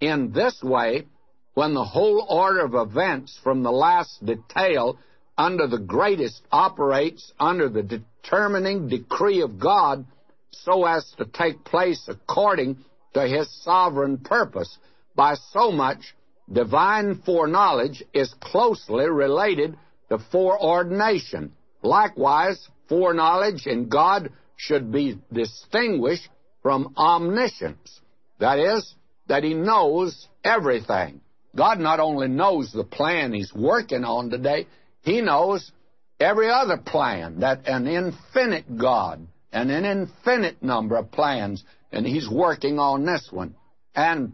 [0.00, 1.06] In this way,
[1.54, 4.98] when the whole order of events from the last detail
[5.36, 10.06] under the greatest operates under the determining decree of God
[10.50, 12.78] so as to take place according
[13.14, 14.78] to his sovereign purpose.
[15.14, 16.14] By so much,
[16.50, 19.76] divine foreknowledge is closely related
[20.08, 21.52] to foreordination.
[21.82, 26.28] Likewise, foreknowledge in God should be distinguished
[26.62, 28.00] from omniscience.
[28.38, 28.94] That is,
[29.30, 31.20] that he knows everything.
[31.54, 34.66] God not only knows the plan he's working on today,
[35.02, 35.70] he knows
[36.18, 41.62] every other plan, that an infinite God and an infinite number of plans,
[41.92, 43.54] and he's working on this one.
[43.94, 44.32] And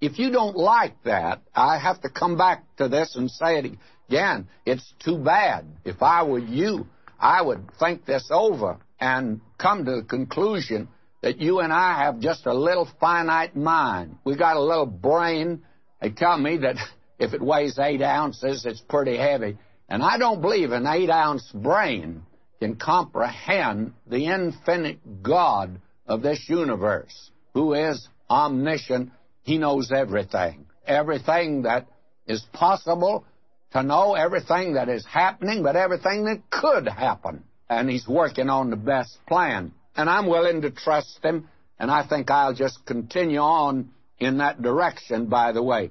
[0.00, 3.78] if you don't like that, I have to come back to this and say it
[4.08, 4.48] again.
[4.64, 5.66] It's too bad.
[5.84, 6.86] If I were you,
[7.20, 10.88] I would think this over and come to the conclusion
[11.24, 14.18] that you and I have just a little finite mind.
[14.24, 15.62] We've got a little brain.
[16.02, 16.76] They tell me that
[17.18, 19.56] if it weighs eight ounces, it's pretty heavy.
[19.88, 22.24] And I don't believe an eight ounce brain
[22.60, 29.10] can comprehend the infinite God of this universe, who is omniscient.
[29.44, 30.66] He knows everything.
[30.86, 31.86] Everything that
[32.26, 33.24] is possible
[33.72, 37.44] to know, everything that is happening, but everything that could happen.
[37.70, 42.06] And He's working on the best plan and I'm willing to trust him, and I
[42.06, 45.90] think I'll just continue on in that direction, by the way.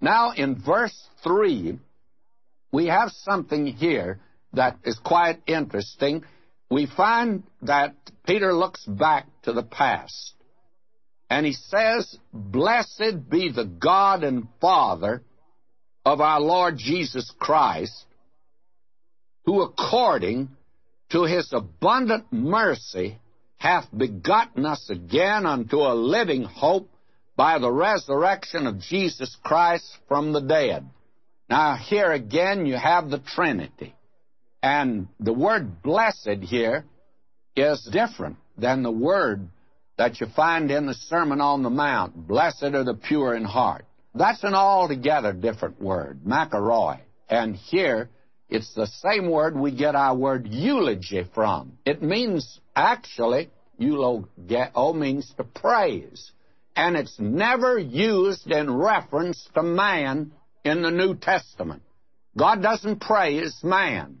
[0.00, 1.78] Now, in verse 3,
[2.72, 4.20] we have something here
[4.52, 6.24] that is quite interesting.
[6.70, 7.94] We find that
[8.26, 10.34] Peter looks back to the past,
[11.28, 15.22] and he says, Blessed be the God and Father
[16.04, 18.06] of our Lord Jesus Christ,
[19.44, 20.48] who according
[21.10, 23.18] to his abundant mercy
[23.58, 26.90] hath begotten us again unto a living hope
[27.36, 30.88] by the resurrection of Jesus Christ from the dead.
[31.48, 33.94] Now, here again you have the Trinity.
[34.62, 36.84] And the word blessed here
[37.56, 39.48] is different than the word
[39.98, 42.14] that you find in the Sermon on the Mount.
[42.28, 43.84] Blessed are the pure in heart.
[44.14, 47.00] That's an altogether different word, makarioi.
[47.28, 48.10] And here
[48.50, 51.78] it's the same word we get our word eulogy from.
[51.84, 56.32] It means, actually, eulogeo means to praise.
[56.76, 60.32] And it's never used in reference to man
[60.64, 61.82] in the New Testament.
[62.36, 64.20] God doesn't praise man,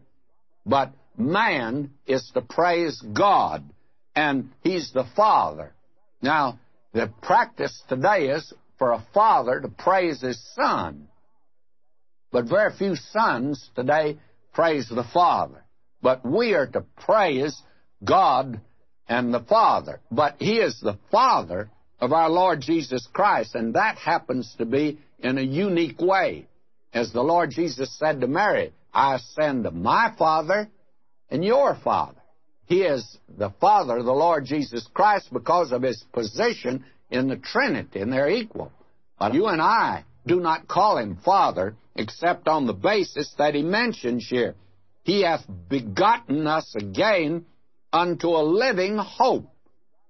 [0.66, 3.64] but man is to praise God,
[4.16, 5.72] and He's the Father.
[6.22, 6.58] Now,
[6.92, 11.06] the practice today is for a father to praise his son.
[12.30, 14.18] But very few sons today
[14.52, 15.64] praise the Father.
[16.02, 17.60] But we are to praise
[18.04, 18.60] God
[19.08, 20.00] and the Father.
[20.10, 21.70] But He is the Father
[22.00, 26.46] of our Lord Jesus Christ, and that happens to be in a unique way.
[26.92, 30.68] As the Lord Jesus said to Mary, I send my Father
[31.30, 32.20] and your Father.
[32.66, 37.36] He is the Father of the Lord Jesus Christ because of his position in the
[37.36, 38.72] Trinity, and they're equal.
[39.18, 43.62] But you and I do not call him Father except on the basis that he
[43.62, 44.54] mentions here.
[45.02, 47.46] He hath begotten us again
[47.92, 49.50] unto a living hope.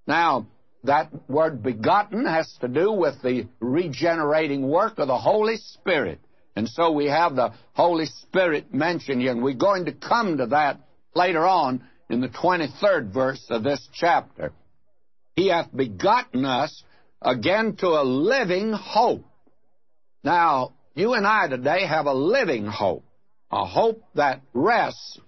[0.06, 0.46] Now,
[0.84, 6.20] that word begotten has to do with the regenerating work of the Holy Spirit.
[6.54, 10.48] And so we have the Holy Spirit mentioned here, and we're going to come to
[10.48, 10.80] that
[11.14, 14.52] later on in the 23rd verse of this chapter.
[15.34, 16.82] He hath begotten us
[17.22, 19.24] again to a living hope.
[20.22, 23.04] Now, you and I today have a living hope,
[23.50, 25.18] a hope that rests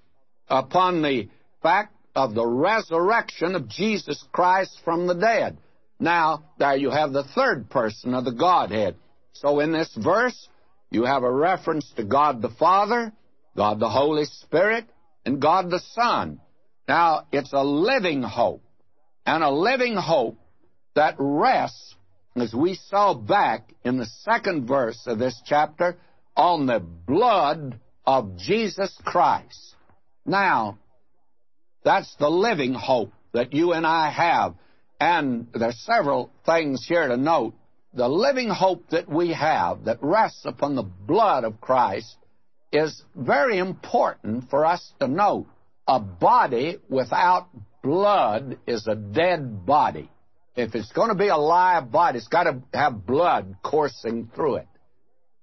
[0.48, 1.28] upon the
[1.62, 5.58] fact of the resurrection of Jesus Christ from the dead.
[5.98, 8.96] Now, there you have the third person of the Godhead.
[9.32, 10.48] So in this verse,
[10.90, 13.12] you have a reference to God the Father,
[13.56, 14.84] God the Holy Spirit,
[15.24, 16.40] and God the Son.
[16.86, 18.62] Now, it's a living hope,
[19.24, 20.38] and a living hope
[20.94, 21.94] that rests,
[22.36, 25.96] as we saw back in the second verse of this chapter,
[26.36, 29.76] on the blood of Jesus Christ.
[30.24, 30.78] Now,
[31.84, 34.54] that's the living hope that you and I have.
[35.00, 37.54] And there's several things here to note.
[37.92, 42.16] The living hope that we have that rests upon the blood of Christ
[42.72, 45.46] is very important for us to note.
[45.86, 47.48] A body without
[47.82, 50.10] blood is a dead body.
[50.54, 54.56] If it's going to be a live body, it's got to have blood coursing through
[54.56, 54.68] it.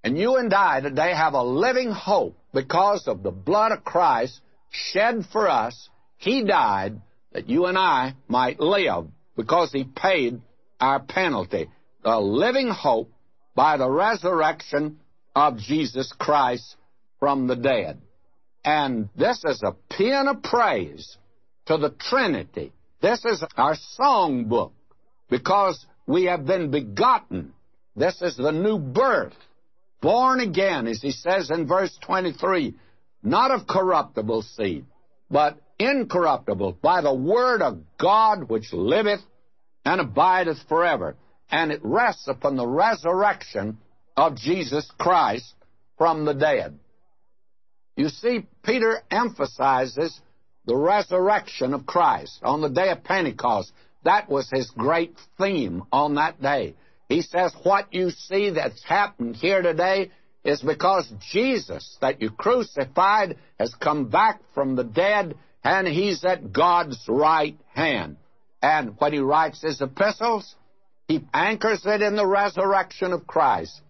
[0.03, 4.39] And you and I today have a living hope because of the blood of Christ
[4.69, 5.89] shed for us.
[6.17, 7.01] He died
[7.31, 10.41] that you and I might live because He paid
[10.79, 11.69] our penalty.
[12.05, 13.11] A living hope
[13.55, 14.99] by the resurrection
[15.35, 16.75] of Jesus Christ
[17.19, 17.99] from the dead.
[18.63, 21.17] And this is a paean of praise
[21.65, 22.71] to the Trinity.
[23.01, 24.71] This is our songbook
[25.29, 27.53] because we have been begotten.
[27.95, 29.35] This is the new birth,
[30.01, 32.75] born again, as he says in verse 23,
[33.23, 34.85] not of corruptible seed,
[35.29, 39.21] but incorruptible, by the word of God which liveth
[39.85, 41.15] and abideth forever.
[41.51, 43.77] And it rests upon the resurrection
[44.15, 45.53] of Jesus Christ
[45.97, 46.79] from the dead.
[47.95, 50.19] You see, Peter emphasizes
[50.65, 53.71] the resurrection of Christ on the day of Pentecost.
[54.03, 56.75] That was his great theme on that day.
[57.09, 60.11] He says, What you see that's happened here today
[60.43, 66.53] is because Jesus, that you crucified, has come back from the dead, and he's at
[66.53, 68.17] God's right hand.
[68.61, 70.55] And when he writes his epistles,
[71.07, 73.81] he anchors it in the resurrection of Christ.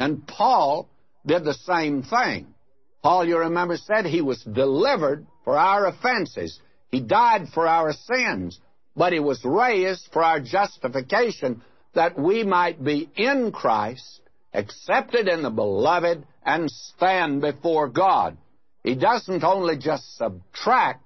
[0.00, 0.88] And Paul
[1.26, 2.54] did the same thing.
[3.02, 6.58] Paul, you remember, said he was delivered for our offenses.
[6.90, 8.58] He died for our sins
[8.96, 11.62] but he was raised for our justification,
[11.94, 14.20] that we might be in Christ,
[14.52, 18.36] accepted in the beloved, and stand before God.
[18.82, 21.02] He doesn't only just subtract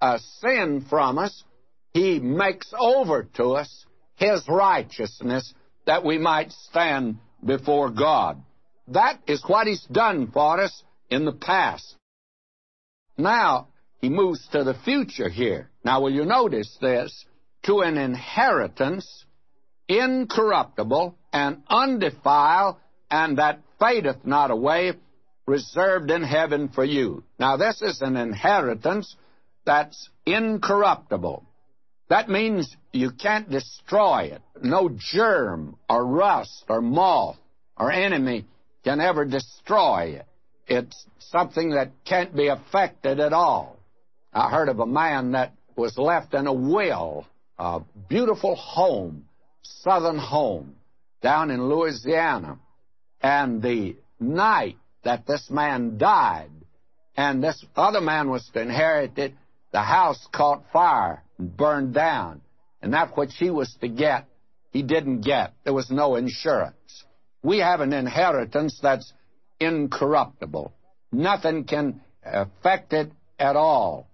[0.00, 1.44] a sin from us,
[1.92, 5.52] he makes over to us his righteousness
[5.86, 8.42] that we might stand before God.
[8.88, 11.96] That is what he's done for us in the past.
[13.16, 13.68] Now,
[14.00, 15.70] he moves to the future here.
[15.84, 17.24] Now, will you notice this?
[17.64, 19.24] To an inheritance
[19.88, 22.76] incorruptible and undefiled,
[23.10, 24.92] and that fadeth not away,
[25.46, 27.24] reserved in heaven for you.
[27.38, 29.16] Now, this is an inheritance
[29.66, 31.44] that's incorruptible.
[32.08, 34.42] That means you can't destroy it.
[34.62, 37.36] No germ or rust or moth
[37.76, 38.46] or enemy
[38.84, 40.26] can ever destroy it.
[40.66, 43.79] It's something that can't be affected at all.
[44.32, 47.26] I heard of a man that was left in a will,
[47.58, 49.24] a beautiful home,
[49.62, 50.76] southern home,
[51.20, 52.58] down in Louisiana.
[53.20, 56.50] And the night that this man died,
[57.16, 59.34] and this other man was to inherit it,
[59.72, 62.40] the house caught fire and burned down.
[62.82, 64.26] And that which he was to get,
[64.72, 65.52] he didn't get.
[65.64, 67.04] There was no insurance.
[67.42, 69.12] We have an inheritance that's
[69.58, 70.72] incorruptible.
[71.12, 74.09] Nothing can affect it at all.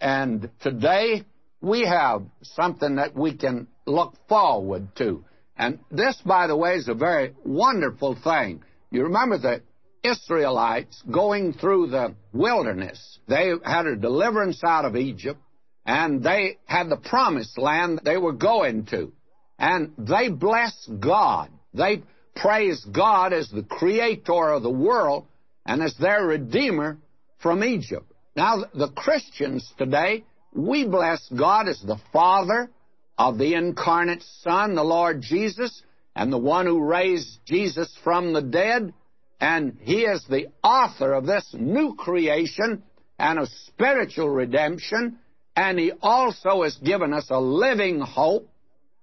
[0.00, 1.24] And today,
[1.60, 5.24] we have something that we can look forward to.
[5.56, 8.62] And this, by the way, is a very wonderful thing.
[8.90, 9.62] You remember the
[10.02, 13.18] Israelites going through the wilderness.
[13.28, 15.38] They had a deliverance out of Egypt,
[15.84, 19.12] and they had the promised land they were going to.
[19.58, 21.50] And they blessed God.
[21.74, 22.02] They
[22.34, 25.26] praised God as the creator of the world
[25.66, 26.96] and as their redeemer
[27.38, 28.09] from Egypt.
[28.36, 32.70] Now, the Christians today, we bless God as the Father
[33.18, 35.82] of the incarnate Son, the Lord Jesus,
[36.14, 38.94] and the one who raised Jesus from the dead.
[39.40, 42.82] And He is the author of this new creation
[43.18, 45.18] and of spiritual redemption.
[45.56, 48.48] And He also has given us a living hope.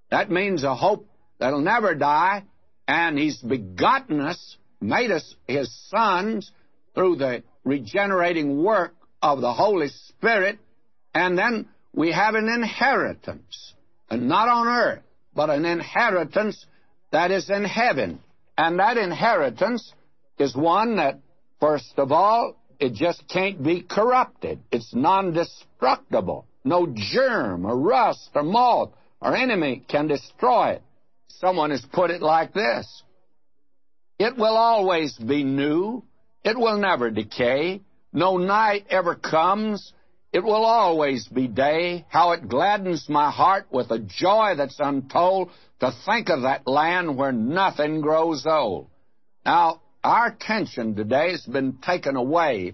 [0.09, 1.05] That means a hope
[1.37, 2.43] that'll never die.
[2.87, 6.51] And He's begotten us, made us His sons
[6.95, 10.59] through the regenerating work of the Holy Spirit,
[11.13, 13.73] and then we have an inheritance,
[14.09, 15.03] and not on earth,
[15.33, 16.65] but an inheritance
[17.11, 18.19] that is in heaven.
[18.57, 19.93] And that inheritance
[20.37, 21.19] is one that,
[21.59, 24.59] first of all, it just can't be corrupted.
[24.71, 26.45] It's non destructible.
[26.63, 28.91] No germ or rust or moth
[29.21, 30.83] or enemy can destroy it.
[31.39, 33.03] Someone has put it like this
[34.19, 36.03] It will always be new.
[36.43, 37.81] It will never decay.
[38.13, 39.93] No night ever comes.
[40.33, 42.05] It will always be day.
[42.09, 45.49] How it gladdens my heart with a joy that's untold
[45.79, 48.89] to think of that land where nothing grows old.
[49.45, 52.73] Now, our attention today has been taken away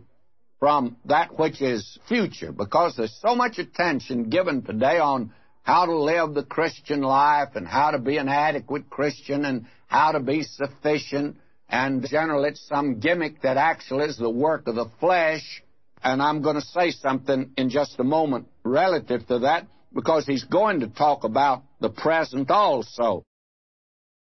[0.59, 5.97] from that which is future because there's so much attention given today on how to
[5.97, 10.43] live the Christian life and how to be an adequate Christian and how to be
[10.43, 11.38] sufficient.
[11.74, 15.63] And generally, it's some gimmick that actually is the work of the flesh.
[16.03, 20.43] And I'm going to say something in just a moment relative to that because he's
[20.43, 23.24] going to talk about the present also.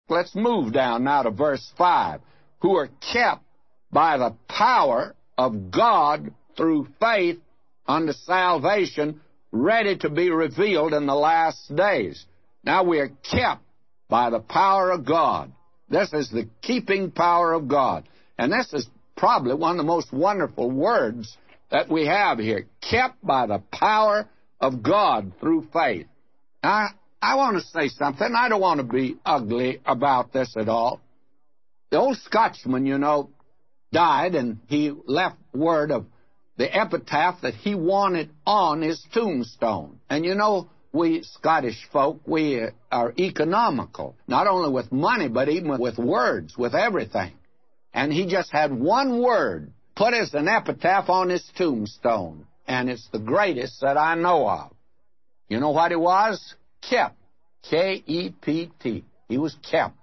[0.09, 2.21] Let's move down now to verse 5.
[2.61, 3.43] Who are kept
[3.91, 7.37] by the power of God through faith
[7.85, 9.21] unto salvation
[9.51, 12.25] ready to be revealed in the last days.
[12.63, 13.61] Now we are kept
[14.09, 15.51] by the power of God.
[15.89, 18.07] This is the keeping power of God.
[18.37, 21.37] And this is probably one of the most wonderful words
[21.71, 22.67] that we have here.
[22.81, 24.27] Kept by the power
[24.59, 26.07] of God through faith.
[26.63, 26.87] Now,
[27.21, 28.33] I want to say something.
[28.35, 31.01] I don't want to be ugly about this at all.
[31.91, 33.29] The old Scotchman, you know,
[33.91, 36.05] died and he left word of
[36.57, 39.99] the epitaph that he wanted on his tombstone.
[40.09, 45.77] And you know, we Scottish folk, we are economical, not only with money, but even
[45.79, 47.33] with words, with everything.
[47.93, 53.07] And he just had one word put as an epitaph on his tombstone, and it's
[53.11, 54.73] the greatest that I know of.
[55.49, 56.55] You know what it was?
[56.81, 57.15] Kept.
[57.69, 59.03] K E P T.
[59.27, 59.95] He was kept.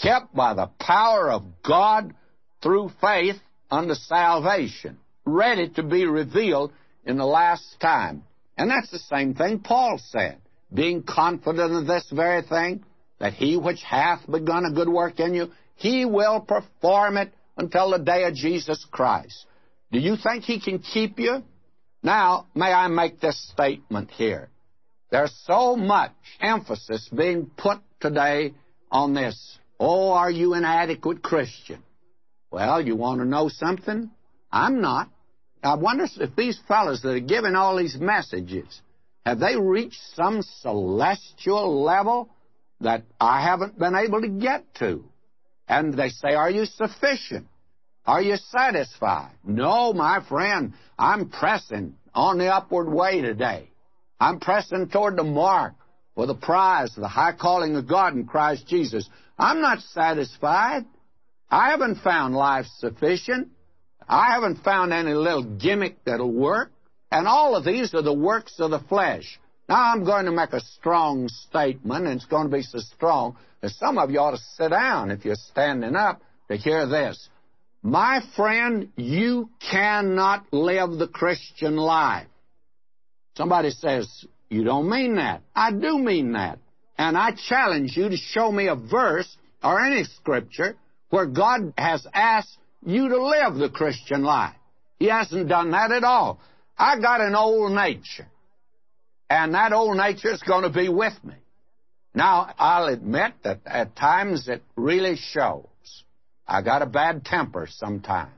[0.00, 2.14] Kept by the power of God
[2.62, 3.36] through faith
[3.70, 6.72] unto salvation ready to be revealed
[7.04, 8.24] in the last time.
[8.56, 10.38] And that's the same thing Paul said,
[10.72, 12.84] being confident of this very thing,
[13.18, 17.90] that he which hath begun a good work in you, he will perform it until
[17.90, 19.46] the day of Jesus Christ.
[19.92, 21.42] Do you think he can keep you?
[22.02, 24.50] Now, may I make this statement here?
[25.10, 28.54] There's so much emphasis being put today
[28.90, 29.58] on this.
[29.78, 31.82] Oh, are you an adequate Christian?
[32.50, 34.10] Well, you want to know something?
[34.50, 35.08] I'm not.
[35.64, 38.82] I wonder if these fellows that are giving all these messages,
[39.24, 42.28] have they reached some celestial level
[42.80, 45.04] that I haven't been able to get to?
[45.66, 47.46] And they say, Are you sufficient?
[48.06, 49.32] Are you satisfied?
[49.42, 53.70] No, my friend, I'm pressing on the upward way today.
[54.20, 55.72] I'm pressing toward the mark
[56.14, 59.08] for the prize the high calling of God in Christ Jesus.
[59.38, 60.84] I'm not satisfied.
[61.50, 63.48] I haven't found life sufficient.
[64.08, 66.70] I haven't found any little gimmick that'll work.
[67.10, 69.38] And all of these are the works of the flesh.
[69.68, 73.36] Now, I'm going to make a strong statement, and it's going to be so strong
[73.60, 77.28] that some of you ought to sit down if you're standing up to hear this.
[77.82, 82.26] My friend, you cannot live the Christian life.
[83.36, 85.42] Somebody says, You don't mean that.
[85.54, 86.58] I do mean that.
[86.98, 90.76] And I challenge you to show me a verse or any scripture
[91.10, 94.54] where God has asked you to live the Christian life.
[94.98, 96.40] He hasn't done that at all.
[96.76, 98.28] I got an old nature,
[99.30, 101.34] and that old nature is going to be with me.
[102.14, 105.66] Now, I'll admit that at times it really shows.
[106.46, 108.32] I got a bad temper sometimes,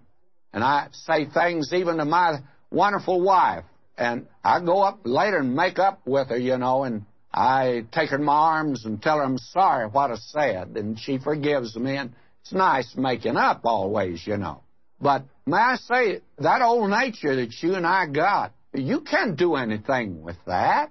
[0.53, 2.39] and I say things even to my
[2.71, 3.65] wonderful wife,
[3.99, 8.11] and I go up later and make up with her, you know, and I take
[8.11, 11.77] her in my arms and tell her I'm sorry what I said, and she forgives
[11.77, 12.13] me, and
[12.47, 14.63] it's nice making up always, you know.
[15.01, 19.57] But may I say, that old nature that you and I got, you can't do
[19.57, 20.91] anything with that.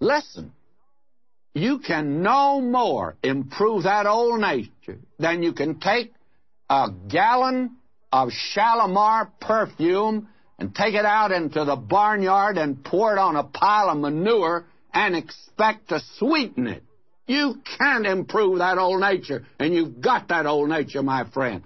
[0.00, 0.52] Listen,
[1.54, 6.12] you can no more improve that old nature than you can take
[6.68, 7.76] a gallon
[8.12, 13.44] of Shalimar perfume and take it out into the barnyard and pour it on a
[13.44, 16.82] pile of manure and expect to sweeten it.
[17.26, 21.62] You can't improve that old nature, and you've got that old nature, my friend.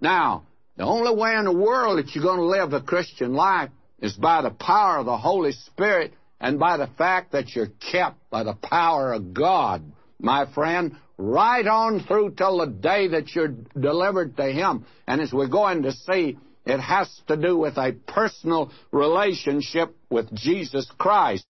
[0.00, 0.44] Now,
[0.76, 4.12] the only way in the world that you're going to live a Christian life is
[4.14, 8.44] by the power of the Holy Spirit and by the fact that you're kept by
[8.44, 9.82] the power of God,
[10.20, 14.86] my friend, right on through till the day that you're delivered to Him.
[15.06, 20.32] And as we're going to see, it has to do with a personal relationship with
[20.34, 21.46] Jesus Christ.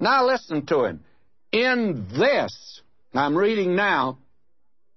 [0.00, 1.04] Now listen to him.
[1.52, 2.80] In this,
[3.12, 4.18] I'm reading now,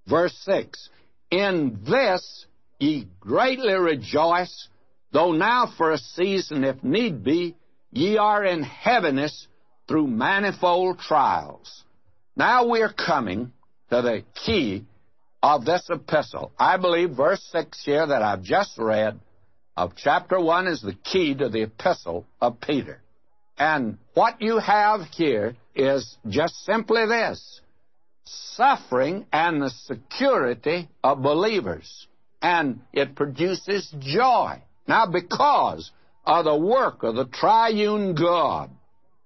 [0.08, 0.90] verse 6
[1.32, 2.46] In this
[2.80, 4.68] ye greatly rejoice,
[5.12, 7.56] though now for a season, if need be,
[7.92, 9.48] ye are in heaviness
[9.88, 11.84] through manifold trials.
[12.36, 13.52] Now we're coming
[13.90, 14.86] to the key
[15.42, 16.52] of this epistle.
[16.58, 19.20] I believe verse 6 here that I've just read
[19.76, 23.03] of chapter 1 is the key to the epistle of Peter.
[23.58, 27.62] And what you have here is just simply this
[28.26, 32.08] suffering and the security of believers.
[32.42, 34.62] And it produces joy.
[34.88, 35.92] Now, because
[36.26, 38.70] of the work of the triune God,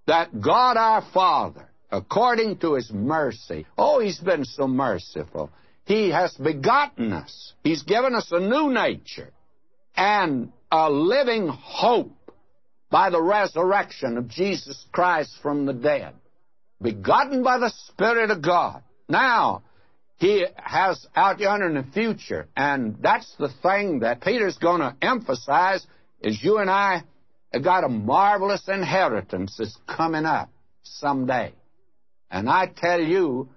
[0.06, 5.52] that God our Father, according to His mercy, oh, He's been so merciful.
[5.86, 7.54] He has begotten us.
[7.64, 9.32] He's given us a new nature
[9.96, 12.12] and a living hope
[12.90, 16.14] by the resurrection of Jesus Christ from the dead.
[16.82, 18.84] Begotten by the Spirit of God.
[19.10, 19.64] Now,
[20.18, 24.96] he has out yonder in the future, and that's the thing that Peter's going to
[25.02, 25.86] emphasize
[26.22, 27.04] is you and I
[27.54, 30.50] have got a marvelous inheritance that's coming up
[30.84, 31.54] someday.
[32.32, 33.50] And I tell you,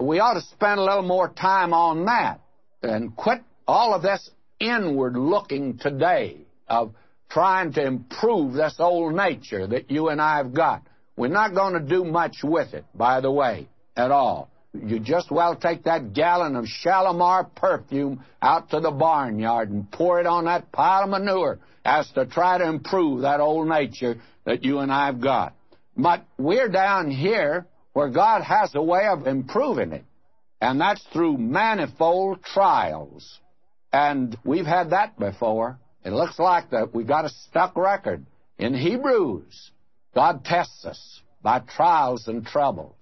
[0.00, 2.40] we ought to spend a little more time on that
[2.82, 4.30] and quit all of this
[4.60, 6.94] inward looking today of
[7.30, 10.82] trying to improve this old nature that you and I have got.
[11.16, 14.50] We're not going to do much with it, by the way, at all.
[14.72, 20.20] You just well take that gallon of Shalimar perfume out to the barnyard and pour
[20.20, 24.64] it on that pile of manure as to try to improve that old nature that
[24.64, 25.54] you and I have got.
[25.96, 30.04] But we're down here where God has a way of improving it,
[30.60, 33.40] and that's through manifold trials.
[33.92, 35.78] And we've had that before.
[36.04, 38.24] It looks like that we got a stuck record.
[38.58, 39.70] In Hebrews,
[40.14, 42.94] God tests us by trials and troubles.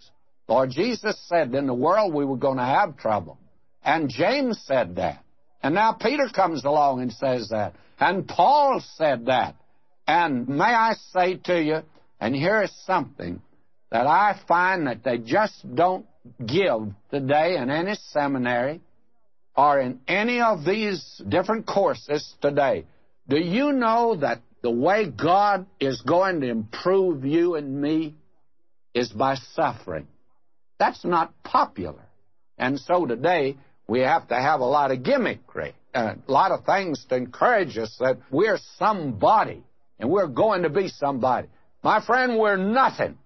[0.48, 3.38] Lord Jesus said in the world we were going to have trouble.
[3.84, 5.22] And James said that.
[5.62, 7.74] And now Peter comes along and says that.
[7.98, 9.56] And Paul said that.
[10.06, 11.78] And may I say to you,
[12.20, 13.40] and here is something
[13.90, 16.06] that I find that they just don't
[16.44, 18.80] give today in any seminary
[19.56, 22.84] or in any of these different courses today.
[23.28, 28.14] Do you know that the way God is going to improve you and me
[28.94, 30.06] is by suffering?
[30.78, 32.02] That's not popular.
[32.58, 33.56] And so today,
[33.88, 37.78] we have to have a lot of gimmickry, uh, a lot of things to encourage
[37.78, 39.62] us that we're somebody
[39.98, 41.48] and we're going to be somebody.
[41.82, 43.18] My friend, we're nothing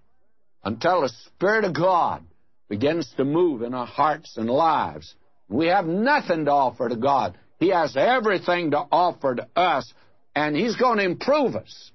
[0.63, 2.23] until the Spirit of God
[2.69, 5.15] begins to move in our hearts and lives.
[5.51, 7.37] We have nothing to offer to God.
[7.59, 9.93] He has everything to offer to us,
[10.35, 11.91] and He's going to improve us.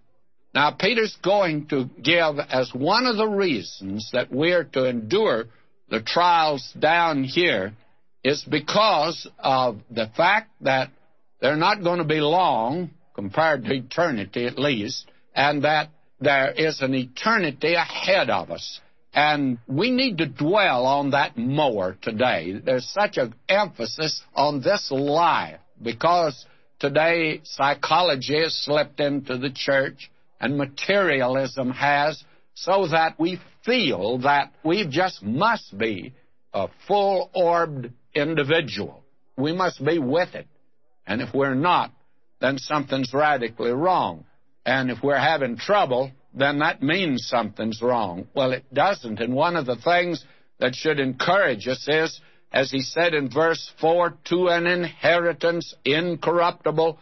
[0.55, 5.47] Now, Peter's going to give as one of the reasons that we're to endure
[5.89, 7.75] the trials down here
[8.23, 10.91] is because of the fact that
[11.41, 15.89] they're not going to be long, compared to eternity at least, and that
[16.21, 18.81] there is an eternity ahead of us.
[19.17, 22.61] And we need to dwell on that more today.
[22.63, 26.45] There's such an emphasis on this life because
[26.79, 34.53] today psychology has slipped into the church and materialism has, so that we feel that
[34.63, 36.13] we just must be
[36.53, 39.03] a full orbed individual.
[39.39, 40.47] We must be with it.
[41.07, 41.91] And if we're not,
[42.43, 44.27] then something's radically wrong.
[44.67, 48.29] And if we're having trouble, then that means something's wrong.
[48.35, 49.21] Well, it doesn't.
[49.21, 50.23] And one of the things
[50.61, 52.21] that should encourage us is,
[52.53, 56.99] as he said in verse 4, to an inheritance incorruptible.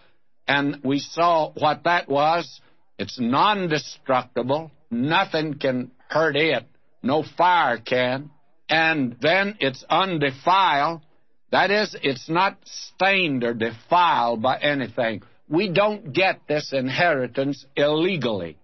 [0.47, 2.61] And we saw what that was.
[2.97, 4.71] It's non destructible.
[4.89, 6.65] Nothing can hurt it.
[7.03, 8.31] No fire can.
[8.69, 11.03] And then it's undefiled.
[11.51, 15.23] That is, it's not stained or defiled by anything.
[15.49, 18.59] We don't get this inheritance illegally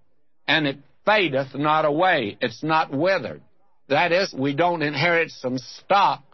[0.50, 2.36] and it fadeth not away.
[2.40, 3.40] It's not withered.
[3.88, 6.24] That is, we don't inherit some stock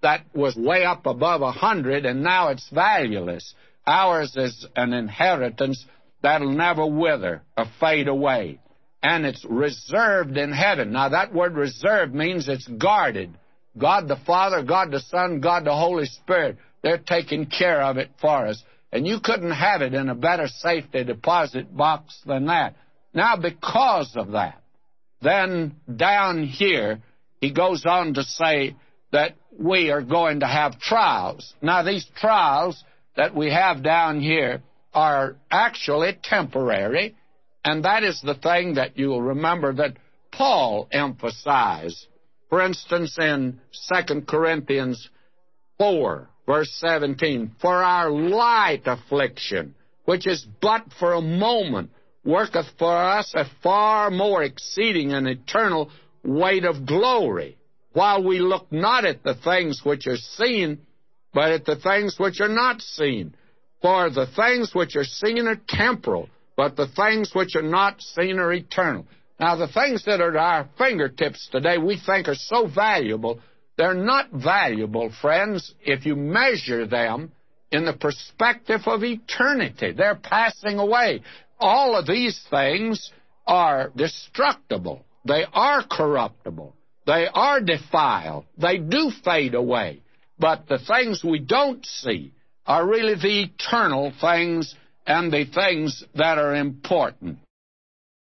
[0.00, 3.54] that was way up above a hundred and now it's valueless.
[3.86, 5.84] Ours is an inheritance
[6.22, 8.60] that'll never wither or fade away.
[9.02, 10.92] And it's reserved in heaven.
[10.92, 13.36] Now, that word reserved means it's guarded.
[13.76, 18.10] God the Father, God the Son, God the Holy Spirit, they're taking care of it
[18.22, 18.62] for us.
[18.90, 22.74] And you couldn't have it in a better safety deposit box than that.
[23.16, 24.62] Now, because of that,
[25.22, 27.00] then down here,
[27.40, 28.76] he goes on to say
[29.10, 31.54] that we are going to have trials.
[31.62, 32.84] Now, these trials
[33.16, 34.62] that we have down here
[34.92, 37.16] are actually temporary,
[37.64, 39.96] and that is the thing that you'll remember that
[40.30, 42.06] Paul emphasized.
[42.50, 45.08] For instance, in 2 Corinthians
[45.78, 51.90] 4, verse 17, For our light affliction, which is but for a moment,
[52.26, 55.90] worketh for us a far more exceeding and eternal
[56.24, 57.56] weight of glory,
[57.92, 60.78] while we look not at the things which are seen,
[61.32, 63.34] but at the things which are not seen.
[63.80, 68.38] For the things which are seen are temporal, but the things which are not seen
[68.38, 69.06] are eternal.
[69.38, 73.40] Now, the things that are at our fingertips today we think are so valuable,
[73.76, 77.32] they're not valuable, friends, if you measure them
[77.70, 79.92] in the perspective of eternity.
[79.92, 81.22] They're passing away.
[81.58, 83.10] All of these things
[83.46, 85.04] are destructible.
[85.24, 86.74] They are corruptible.
[87.06, 88.46] They are defiled.
[88.58, 90.02] They do fade away.
[90.38, 92.32] But the things we don't see
[92.66, 94.74] are really the eternal things
[95.06, 97.38] and the things that are important.